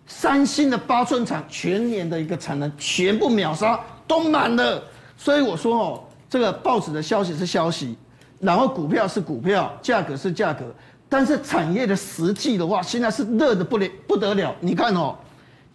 [0.08, 3.78] 三星的八寸厂全年的一个产能全部秒杀，
[4.08, 4.82] 都满了，
[5.18, 7.98] 所以我说哦，这个报纸的消息是消息，
[8.40, 10.74] 然后股票是股票，价格是价格。
[11.12, 14.56] 但是产业的实际的话，现在是热的不得不得了。
[14.62, 15.14] 你看哦，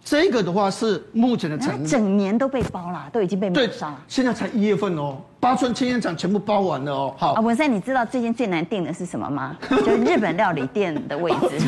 [0.03, 3.99] 这个的话是目前的产业，整年都被包了，都已经被秒杀了。
[4.07, 7.13] 现在才一月份哦，八村青烟厂全部包完了哦。
[7.15, 9.55] 好啊，文山，你知道最近最难订的是什么吗？
[9.69, 11.59] 就是日本料理店的位置。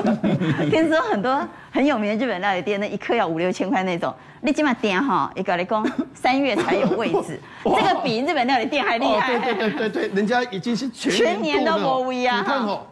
[0.70, 1.40] 听说很多
[1.70, 9.34] 很有名的日本料理店，那一客要五六千块那种，你起码点哈，一个来讲三月才有位置， 这个比日本料理店还厉害。
[9.34, 9.40] 哦。
[9.42, 12.40] 对对对对，人家已经是全年，全年都无位啊。
[12.40, 12.82] 你看哦。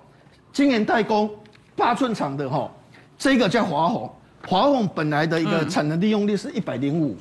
[0.57, 1.31] 晶圆代工
[1.77, 2.67] 八寸厂的哈，
[3.19, 4.11] 这个叫华虹，
[4.49, 7.15] 华虹本来的一个产能利用率是一百零五，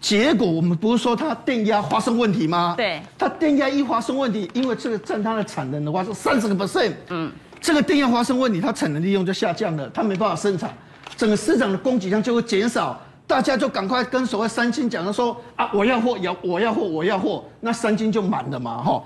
[0.00, 2.74] 结果我们不是说它电压发生问题吗？
[2.76, 7.30] 对，它电压一发生问题，因为这个占它的产能的话是三十个 percent，嗯，
[7.60, 10.76] 这个电压发生问题，它产能利用就下降了，它没办法生产，
[11.16, 19.00] 整个市场的供给量就会减少，大家就赶快跟所谓三星讲的说啊，我要货，要我要货，我要货，那三星就满了嘛，哈，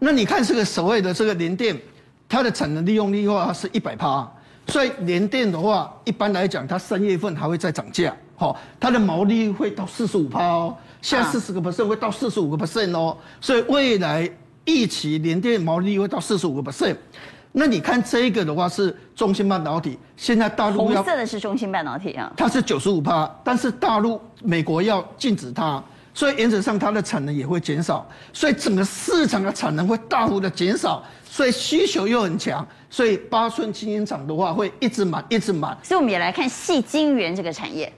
[0.00, 1.74] 那你看这个所谓的这个联电。
[2.32, 4.26] 它的产能利用率的话是一百趴，
[4.66, 8.10] 所以联电的话，一般来讲，它三月份还会再涨价。
[8.34, 14.26] 好，它的毛利会到四十五趴哦，现在四十个 percent 会到四十五个 percent 哦，所以未来
[14.64, 16.96] 预期联电毛利会到四十五个 percent。
[17.52, 31.04] 那你看这个的话是中芯半导体，现在大陆红色的是中芯半导体啊，它是九十五趴，但是大陆美国要禁止它，所以原则上它的产能也会减少，所以整个市场的产能会大幅的减少，
[31.34, 35.74] 所以需求又很强，所以八寸晶圆厂的话会一直满，一直满。
[35.82, 37.90] 所以我们也来看细晶圆这个产业。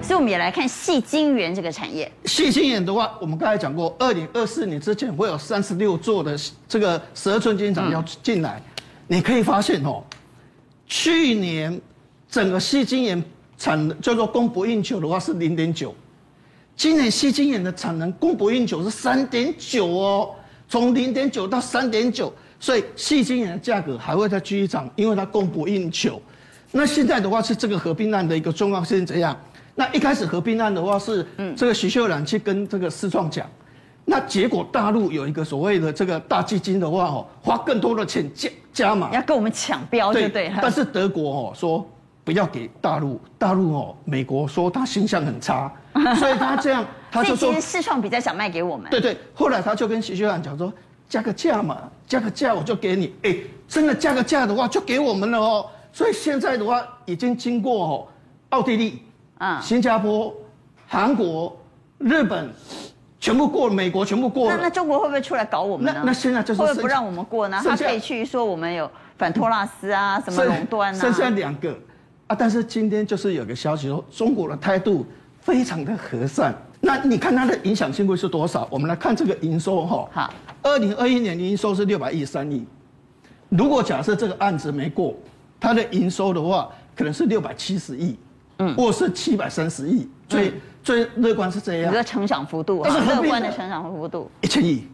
[0.00, 2.08] 所以我们也来看细晶圆这个产业。
[2.26, 6.38] 细晶圆的话，我们刚才讲过，二零二四年之前会有三十六座的
[6.68, 8.62] 这个十二寸晶圆厂要进来。
[9.08, 10.04] 嗯、你可以发现哦，
[10.86, 11.80] 去年
[12.28, 13.20] 整个细晶圆
[13.60, 15.94] 产能叫做供不应求的话是零点九，
[16.74, 20.30] 今年矽晶眼的产能供不应求是三点九哦，
[20.66, 26.18] 从零点九到三点九，所以矽晶眼的价格还会再继续涨，因为它供不应求。
[26.72, 29.38] 那现在的话是这个合并案的一个状况是怎样？
[29.74, 33.46] 那一开始合并案的话是，这个徐秀兰去跟这个世创讲，
[34.06, 40.50] 那结果大陆有一个所谓的这个大基金的话哦，花更多的钱加加码，要跟我们抢标，对对。
[40.62, 41.86] 但是德国哦说
[42.24, 45.72] 不要给大陆，大陆哦美国说他形象很差，
[46.18, 48.90] 所以他这样他就说，其实世创比较想卖给我们。
[48.90, 50.72] 对对，后来他就跟徐秀兰讲说，
[51.08, 58.08] 加个价嘛，加个价我就给你，哎，真的加个价的话就给我们了哦，所以现在的话已经经过哦
[58.50, 59.02] 奥地利。
[59.38, 60.34] 啊，新加坡、
[60.86, 61.58] 韩国、
[61.96, 62.52] 日本，
[63.18, 64.54] 全部过了，美国全部过了。
[64.54, 66.00] 那那中国会不会出来搞我们呢？
[66.04, 67.58] 那那现在就是会不会不让我们过呢？
[67.64, 70.98] 他可以去说我们有反托拉斯啊，什么垄断啊。
[70.98, 71.74] 剩下两个
[72.30, 75.04] 啊，但是今天就是有个消息说，中国的态度
[75.40, 76.54] 非常的和善。
[76.80, 78.68] 那你看它的影响性会是多少？
[78.70, 80.08] 我们来看这个营收哈。
[80.12, 82.64] 好，二零二一年的营收是六百一十三亿。
[83.48, 85.12] 如果假设这个案子没过，
[85.58, 88.16] 它的营收的话，可能是六百七十亿。
[88.58, 90.52] 嗯，或是七百三十亿，最、嗯、
[90.84, 91.90] 最乐观是这样。
[91.90, 94.84] 一个成长幅度，但是乐观的成长幅度一千亿，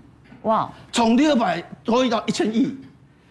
[0.43, 2.75] 哇，从六百多亿到一千亿。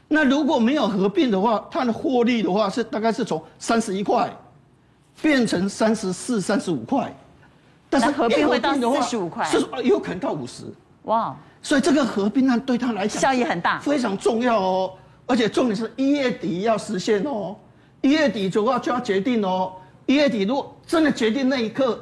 [0.07, 4.31] 那如果没有合并的话，它的获利的话是大概是从三十一块
[5.21, 7.13] 变成三十四、三十五块。
[7.89, 10.63] 但是合并会到四十五块，是有可能到五十。
[11.03, 14.91] 哇，所以这个合并案对他来讲效益很大，非常重要哦。
[15.27, 17.55] 而且重点是一月底要实现哦，
[18.01, 19.73] 一月底的话就要决定哦。
[20.07, 21.99] 一月底，如果真的决定那一刻，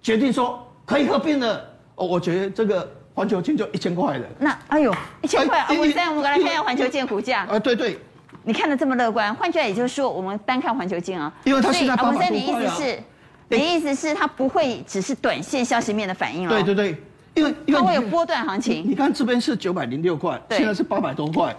[0.00, 1.62] 决定说可以合并了，
[1.96, 4.26] 哦，我觉得这个环球金就一千块了。
[4.40, 4.92] 那哎呦，
[5.22, 5.66] 一千块啊！
[5.70, 7.44] 我们再我们来看一下环球金的股价。
[7.44, 7.98] 啊，对对。
[8.42, 12.30] 你看的这么乐观，换句话也就是说，我们单看环球金啊，因为它现在八百多块啊。
[12.30, 13.02] 你意思是，
[13.48, 16.50] 你意思是它不会只是短线消息面的反应了？
[16.50, 17.02] 对对对，
[17.34, 18.84] 因为因为它会有波段行情。
[18.86, 21.54] 你看这边是九百零六块，现在是八百多块。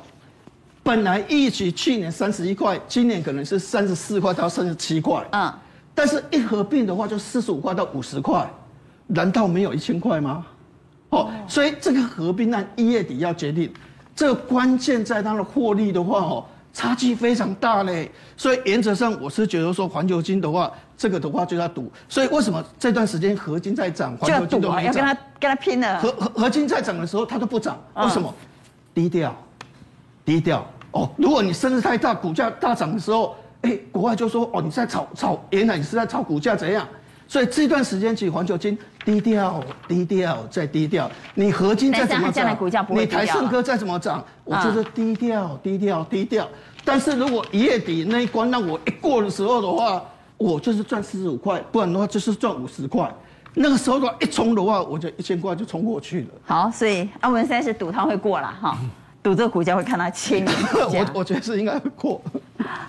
[0.84, 5.26] 本来预期去年三十一块，今年可能是三十四块到三十七块。
[5.32, 5.51] 嗯。
[5.95, 8.45] 但是，一合并的话，就四十五块到五十块，
[9.08, 10.45] 难道没有一千块吗？
[11.10, 13.72] 哦，所以这个合并案一月底要决定，
[14.16, 18.12] 这个关键在它的获利的话，哦，差距非常大嘞。
[18.36, 21.91] 所以原则上，我是觉得说环球金的话，这个的话就要赌。
[22.10, 24.86] 所以为什么这段时间合金在涨，环球金都没涨？
[24.86, 25.99] 要跟他跟他拼了。
[25.99, 28.34] 合合合金在涨的时候，它都不涨，为什么？
[28.93, 29.36] 低调，
[30.26, 30.66] 低调。
[30.91, 33.36] 哦，如果你升势太大，股价大涨的时候。
[33.62, 36.88] 哎，国外就说哦，你在炒炒，原来你是在炒股价怎样？
[37.36, 41.11] 所以这段时间其实环球金低调、低调再低调。
[41.33, 42.57] 你合金再怎么涨，
[42.91, 46.47] 你台盛科再怎么涨，我就是低调、低调、低调。
[46.86, 50.01] 但是如果一月底那一关让我一过的时候的话，
[50.38, 53.13] 我就是赚四十五块，不然的话就是赚五十块。
[53.53, 56.27] 那个时候的话一冲的话，我就一千块就冲过去了。
[56.45, 58.77] 好，所以阿文现在是赌它会过了哈。
[59.26, 62.21] 赌这个股价会看到千年， 我我觉得是应该会过。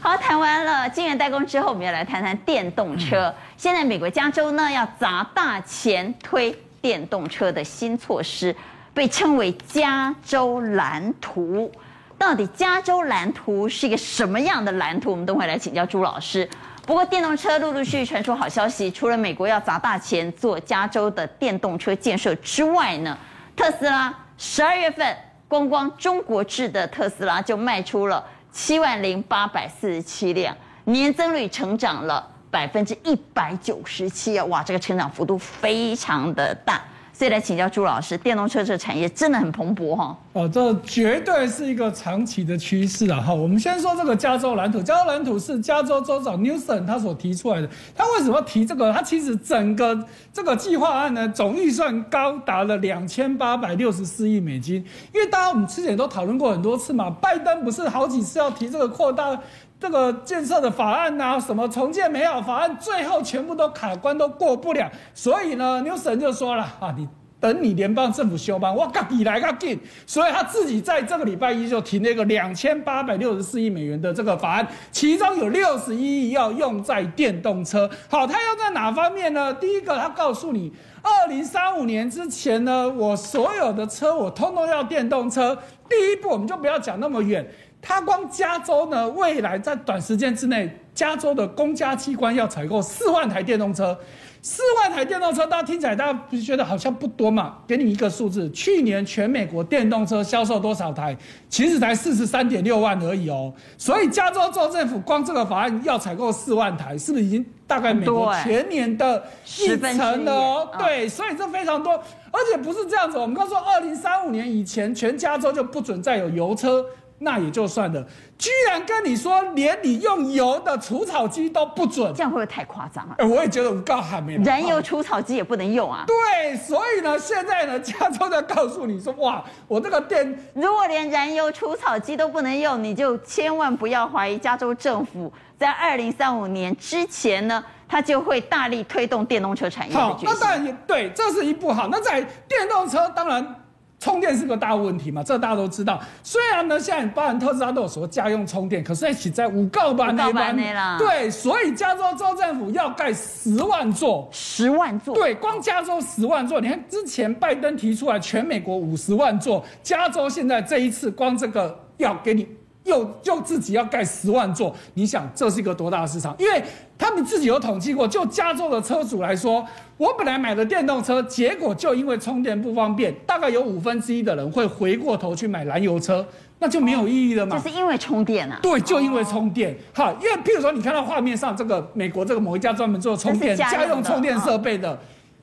[0.02, 3.34] 好，谈完了晶圆代工之后，我们要来谈谈电动车。
[3.56, 8.54] 现在美国加州呢要砸大钱推电动车的新措施，
[8.92, 11.72] 被称为加州蓝图。
[12.18, 15.12] 到底加州蓝图是一个什么样的蓝图？
[15.12, 16.46] 我们等会来请教朱老师。
[16.84, 23.16] 不过电动车陆陆续续传出好消息，除了美国要砸大钱做加州的电动车建设之外呢，
[23.56, 25.16] 特斯拉十二月份。
[25.48, 34.44] 光光中国制的特斯拉就卖出了七万零八百四十七辆，年增率成长了百分之一百九十七啊！
[34.46, 36.82] 哇，这个成长幅度非常的大，
[37.18, 40.14] 所以来请教朱老师，电动车这个产业真的很蓬勃哈？
[40.34, 43.18] 哦，这绝对是一个长期的趋势啊！
[43.18, 47.70] 哈，我们先说这个加州蓝图，加州蓝图是加州州长 Newsom 他所提出来的。
[47.94, 48.92] 他为什么提这个？
[48.92, 49.98] 他其实整个
[50.30, 54.84] 这个计划案呢，总预算高达了两千八百六十四亿美金。
[55.14, 59.40] 因为大家我们之前都讨论过很多次嘛，拜登不是好几次要提这个扩大
[59.78, 64.90] 这个建设的法案呐，什么重建美好法案，最后全部都卡关，都过不了。
[65.14, 67.08] 所以呢纽省就说了啊，你。
[67.38, 77.88] 等你联邦政府休班，我赶紧来赶紧，所以他自己在这个礼拜一就提那个两千八百六十四亿美元的这个法案，其中有六十一亿要用在电动车。
[78.08, 79.52] 好，他要在哪方面呢？
[79.52, 80.72] 第一个，他告诉你，
[81.02, 85.56] 二零三五年之前呢，我所有的车我通通要电动车。
[85.88, 87.46] 第一步，我们就不要讲那么远，
[87.86, 93.96] 他光加州呢，未来在短时间之内，加州的公家机关要采购四万台电动车。
[94.42, 97.58] 四万台电动车，大家听起来，大家不是觉得好像不多嘛？
[97.66, 101.16] 给你一个数字，去年全美国电动车销售多少台？
[101.48, 103.52] 其实才四十三点六万而已哦。
[103.76, 109.24] 所以加州州政府光这个法案要采购四万台，是不是已经大概美国全年的
[109.58, 110.68] 一成了哦？
[110.78, 111.94] 对，所以这非常多，
[112.30, 113.18] 而且不是这样子。
[113.18, 116.84] 我们刚说，二零三五年以前，全加州就不准再有油车。
[117.18, 118.06] 那也就算了，
[118.36, 123.14] 居然跟你说连你用油的除草机都不准，这样会不会太夸张了？
[123.18, 126.04] 哎，我也觉得我告还没有燃油除草机也不能用啊。
[126.06, 139.96] 对，所以呢，现在呢，加州在告诉你说，哇，我这个电，如果连燃油除草机都不能用，你就千万不要怀疑加州政府在二零三五年之前呢，他就会大力推动电动车产业。
[139.96, 141.88] 好，那当然也对，这是一步好。
[141.90, 143.62] 那在电动车，当然。
[143.98, 146.00] 充电是个大问题嘛，这大家都知道。
[146.22, 150.76] 虽然呢，现在包含特斯拉都有说家用充电，可是起在五告班那边。
[150.98, 155.14] 对，所以加州州政府要盖十万座，十万座。
[155.14, 156.60] 对，光加州十万座。
[156.60, 162.46] 你看之前拜登提出来全美国五十万座，加州现在这一次光这个要给你。
[162.84, 166.32] 又又自己要盖十万座，你想这是一个多大的市场？
[166.38, 166.62] 因为
[166.98, 169.64] 他们自己有统计过，就加州的车主来说，
[169.98, 176.26] 我本来买的电动车，结果就因为充电不方便，大概有五分之一的人会回过头去买燃油车，
[176.58, 177.58] 那就没有意义了嘛。
[177.58, 178.58] 就是因为充电啊？
[178.62, 179.76] 对，就因为充电。
[179.92, 184.98] 好，因为譬如说你看到画面上这个美国这个某一家专门做充电家用充电设备的，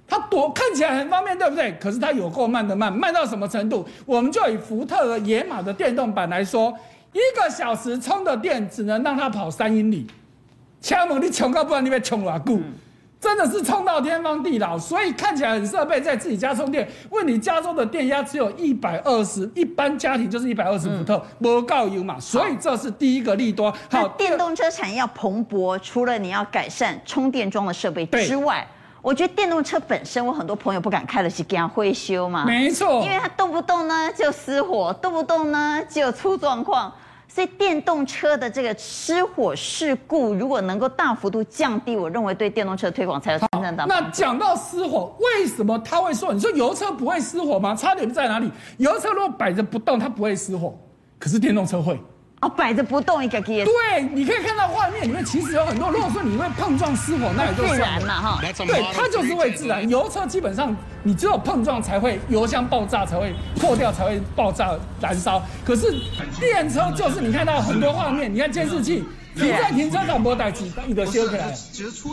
[0.07, 1.77] 它多看起来很方便，对不对？
[1.79, 3.85] 可是它有够慢的慢，慢到什么程度？
[4.07, 6.73] 我们就以福特的野马的电动版来说。
[7.13, 10.07] 一个小时充的电只能让它跑三英里，
[10.83, 12.59] 千万你穷到不然你被穷了故，
[13.17, 23.73] 真的是冲到天荒地老，所以看起来很设备在自己家充电，问你加州的电压只有一百二十，一般家庭就是一百二十伏特，不够油嘛，所以这是第一个利多。
[23.89, 28.67] 好，电动车产业要蓬勃，除了你要改善充电桩的设备之外。
[29.01, 36.89] 我觉得电动车本身，我很多朋友不敢开的是给它维修嘛，没错，因为它动不动呢就失火，动不动呢就出状况，
[37.33, 43.83] 所以电动车的这个失火事故如果能够大幅度降低，我认为对电动车推广才有真正的。
[43.87, 46.31] 那讲到失火，为什么他会说？
[46.31, 47.73] 你说油车不会失火吗？
[47.73, 48.51] 差点在哪里？
[48.77, 50.77] 油车如果摆着不动，它不会失火，
[51.17, 51.99] 可是电动车会。
[52.43, 53.63] 哦，摆着不动一个机。
[53.63, 55.89] 对，你可以看到画面里面其实有很多。
[55.89, 58.39] 如果说你会碰撞失火，那也就自然嘛，哈。
[58.41, 59.87] 对，它就是会自然。
[59.89, 65.41] 油车基本上你只有碰撞才会油箱爆炸，才会破掉，才会爆炸燃烧。
[65.63, 65.95] 可是
[66.39, 69.05] 电车就是你看到很多画面，你看监视器。
[69.35, 71.53] 你在停车场没带几你的修起来，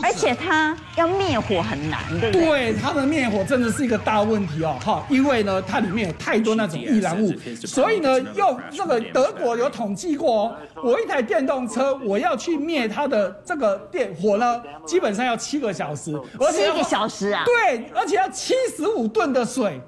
[0.03, 2.47] 而且它要灭火很难，对不对？
[2.47, 7.31] 对，它的灭火真的是一个大问题哦，哈，因为呢，它里面有太多那种易燃物，
[7.65, 17.43] 所以呢，用这个德国有统计过哦，我一台电动车，我要去灭它的这个电火呢，基本上要七个小时，而且七个小时啊？
[17.45, 19.79] 对，而且要七十五吨的水。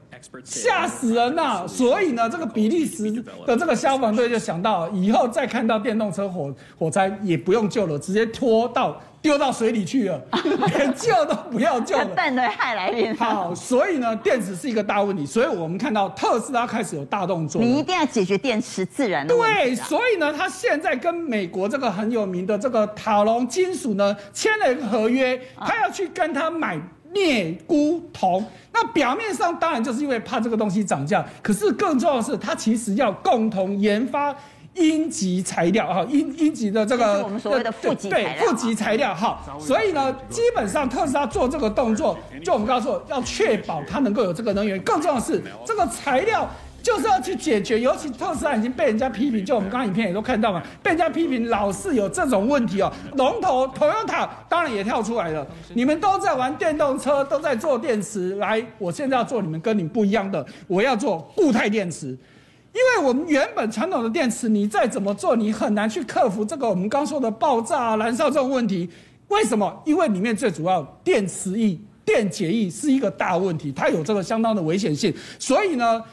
[0.44, 1.68] 吓死人呐、啊！
[1.68, 3.12] 所以呢，这个比利时
[3.46, 10.22] 的这个消防队就想到，以后再看到电动车火火灾也不用救了，直接拖到丢到水里去了，
[10.78, 12.06] 连救都不要救了。
[12.16, 13.16] 蛋的害来电。
[13.16, 17.62] 好，所以呢，电池是一个大问题，所以我们看到特斯拉开始有大动作。
[17.62, 19.56] 你一定要解决电池自燃的问题。
[19.56, 26.80] 对，所以呢，他现在跟美国这个很有名的这个塔隆金属呢签了一个合约，他要去跟他买。
[27.14, 34.36] 镍钴铜，那表面上当然就是因为怕这个东西涨价，可是更重要的是，它其实要共同研发
[34.74, 46.50] 阴极材料哈，阴阴极的这个我们所谓的负极对负极材料哈，所以呢，基本上特斯拉做这个动作，就我们刚刚说要确保它能够有这个能源，更重要的是这个材料。
[46.84, 52.92] 就是要去解决，尤其特斯拉已经被人家批评，就我们刚刚影片也都看到嘛，被人家批评老是有这种问题哦。
[53.16, 62.08] 龙头 Toyota 当然也跳出来了，你们都在玩电动车，都在做电池，来，我现在要做你们跟你们不一样的，我要做固态电池。
[62.08, 68.90] 因为我们原本传统的电池，你再怎么做，你很难去克服这个我们刚说的爆炸、燃烧这种问题。
[69.30, 69.82] 为什么？
[69.86, 75.14] 因为里面最主要电池液、电解液是一个大问题，它有这个相当的危险性。
[75.40, 76.04] 所以呢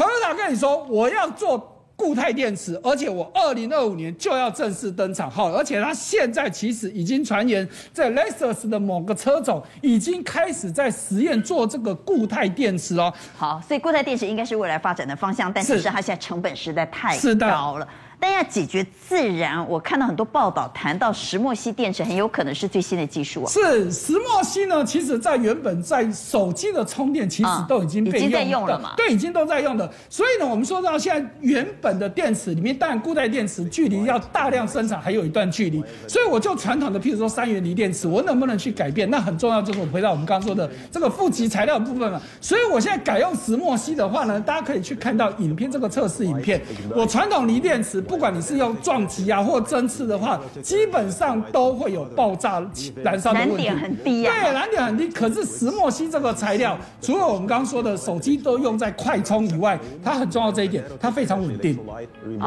[0.00, 1.76] ，Toyota 跟你说我要做。
[2.00, 13.12] 固态电池，而且我二零二五年就要正式登场，好，而且它现在其实已经传言，在 Lexus 的某个车种已经开始在实验做这个固态电池哦。
[13.36, 17.86] 好，所以固态电池应该是未来发展的方向，但其实它现在成本实在太高了。
[18.20, 23.50] 但要解决自燃，我看到很多报道谈到石墨烯电池很有可能是最新的技术啊。
[23.50, 28.92] 是石墨烯呢，其实在原本在手机的充电其实都已经被用、嗯、已经在用了嘛。
[28.94, 29.90] 对，已经都在用的。
[30.10, 35.82] 所以呢，我们说到现在原本的电池里面，当然固态电池距离要大量生产还有一段距离。
[36.06, 39.08] 所以我就传统的，譬如说三元锂电池，我能不能去改变？
[39.08, 42.20] 那很重要，就是我回到我们刚刚说的这个负极材料的部分嘛。
[42.38, 46.60] 所以我现在改用石墨烯的话呢，大家可以去看到影片，这个测试影片。
[46.94, 48.04] 我传统锂电池。
[48.10, 52.60] 不管你是用撞击啊或针刺的话，基本上都会有爆炸
[53.04, 53.66] 燃烧的问题。
[53.66, 54.34] 燃点很低啊。
[54.34, 55.08] 对，燃点很低。
[55.08, 61.78] 可是石墨烯这个材料，除了我们刚刚说的手机都用在快充以外，它很重要这一点，它非常稳定。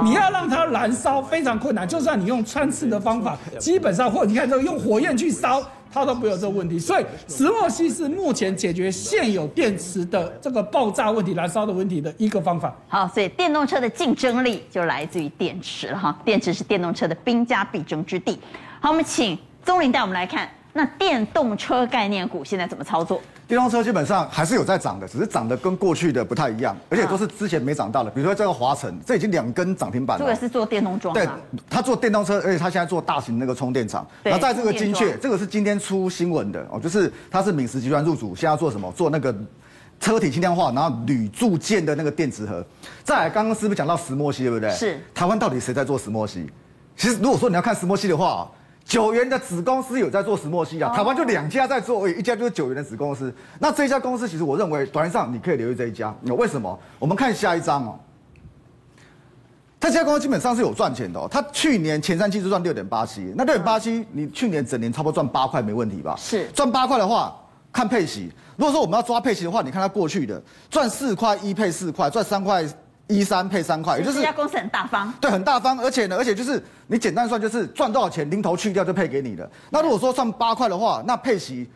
[0.04, 5.64] 你要让它燃烧非常困难，就算你用穿刺的方法，基本上或者你看这个用火焰去烧。
[5.94, 12.76] 它都没有这个问题，所以石墨烯是目前解决现有电池的这个爆炸问题、燃烧的问题的一个方法。
[12.88, 18.40] 好，所以电动车的竞争力就来自于电池了哈，电池是电动车的兵家必争之地。
[18.82, 20.50] 好，我们请宗林带我们来看。
[20.76, 23.22] 那电动车概念股现在怎么操作？
[23.48, 28.10] 电动车基本上还是有在涨的，只是涨得跟过去的不太一样，而且都是之前没涨到的。
[28.10, 30.26] 比如说这个华晨，这已经两根涨停板了。
[30.26, 31.14] 这个是做电动装。
[31.14, 31.28] 对，
[31.70, 34.08] 他做电动车，而且他现在做大型那个充电厂。
[34.24, 34.32] 对。
[34.32, 38.92] 然后在这个精确，这个是今天出新闻的哦，就是他是敏实集团入主，现在要做什么？
[38.94, 39.36] 做那个
[40.00, 42.66] 车体轻量化，然后铝铸件的那个电池盒。
[43.04, 44.72] 再来，刚刚是不是讲到石墨烯，对不对？
[44.72, 45.00] 是。
[45.14, 46.50] 台湾到底谁在做石墨烯？
[46.96, 48.50] 其实如果说你要看石墨烯的话。
[48.86, 53.34] 九元的子公司有在做石墨烯啊，台湾就两家在做，一家就是九元的子公司。
[53.60, 56.14] 那这一家公司其实我认为，短上你可以留意这一家。
[56.22, 56.78] 那为什么？
[57.00, 57.98] 我们看下一张哦。
[59.80, 66.16] 这家公司基本上是有赚钱的哦，它去年前三季是赚六点八七，那六点八七，你去年整年差不多赚八块没问题吧？
[66.18, 66.48] 是。
[66.54, 67.36] 赚八块的话，
[67.72, 68.32] 看配息。
[68.58, 72.66] 如果说我们要抓配息的话，你看它过去的赚四块一配四块，赚三块。
[73.08, 79.50] 一三配三块，也就是这家公司很大方，对，很大方，而且呢，而且就是你简单算，就是赚多少钱，零头去掉就配给你的。
[79.70, 81.70] 那如果说算八块的话，那配息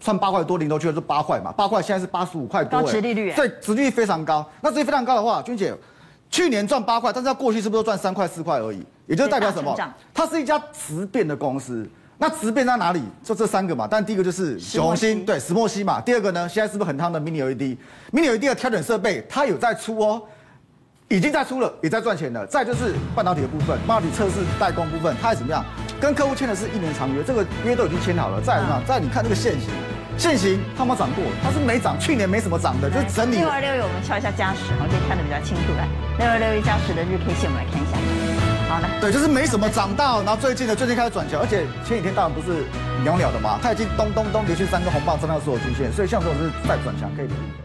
[0.00, 4.48] 算八块多，零头去掉就八块嘛，八块现在是八十五块多，高殖利率，对，值利率非常高。
[4.60, 5.74] 那殖利率非常高的话，君姐，
[6.30, 8.84] 去年赚八块，但是它过去是不是都赚三块四块而已？
[9.06, 9.76] 也就代表什么？
[10.14, 11.88] 它是一家直变的公司。
[12.18, 13.02] 那直变在哪里？
[13.24, 13.88] 就这三个嘛。
[13.90, 16.00] 但第一个就是小红芯，对，石墨烯嘛。
[16.00, 20.22] 第二个呢，现在是不是很烫的 Mini LED？Mini LED 的调整设备，它有在出哦。
[21.08, 22.46] 已经在出了，也在赚钱了。
[22.46, 25.64] 再就是半导体的部分，半导体测试代工部分，它还怎么样？
[26.00, 28.40] 跟客户签的是一年长约，这个约都已经签好了。
[28.40, 28.82] 再怎么样？
[28.86, 29.68] 再你看这个线型，
[30.16, 31.22] 线型它有没有涨过？
[31.42, 33.36] 它是没涨，去年没什么涨的，就是整理。
[33.36, 35.72] 六二六一，我们敲一下嘉实，我可以看得比较清楚。
[35.76, 35.86] 来，
[36.18, 37.98] 六二六一加十的日 K 线，我们来看一下。
[38.72, 42.64] 好的，对，就是没什么涨到，然后最近的，最近开始转强，而且前几天当然不是
[43.04, 47.61] 鸟鸟的嘛，它已经咚咚咚连续三个红棒站上所有均线，所以像这种是再转强可以留意的。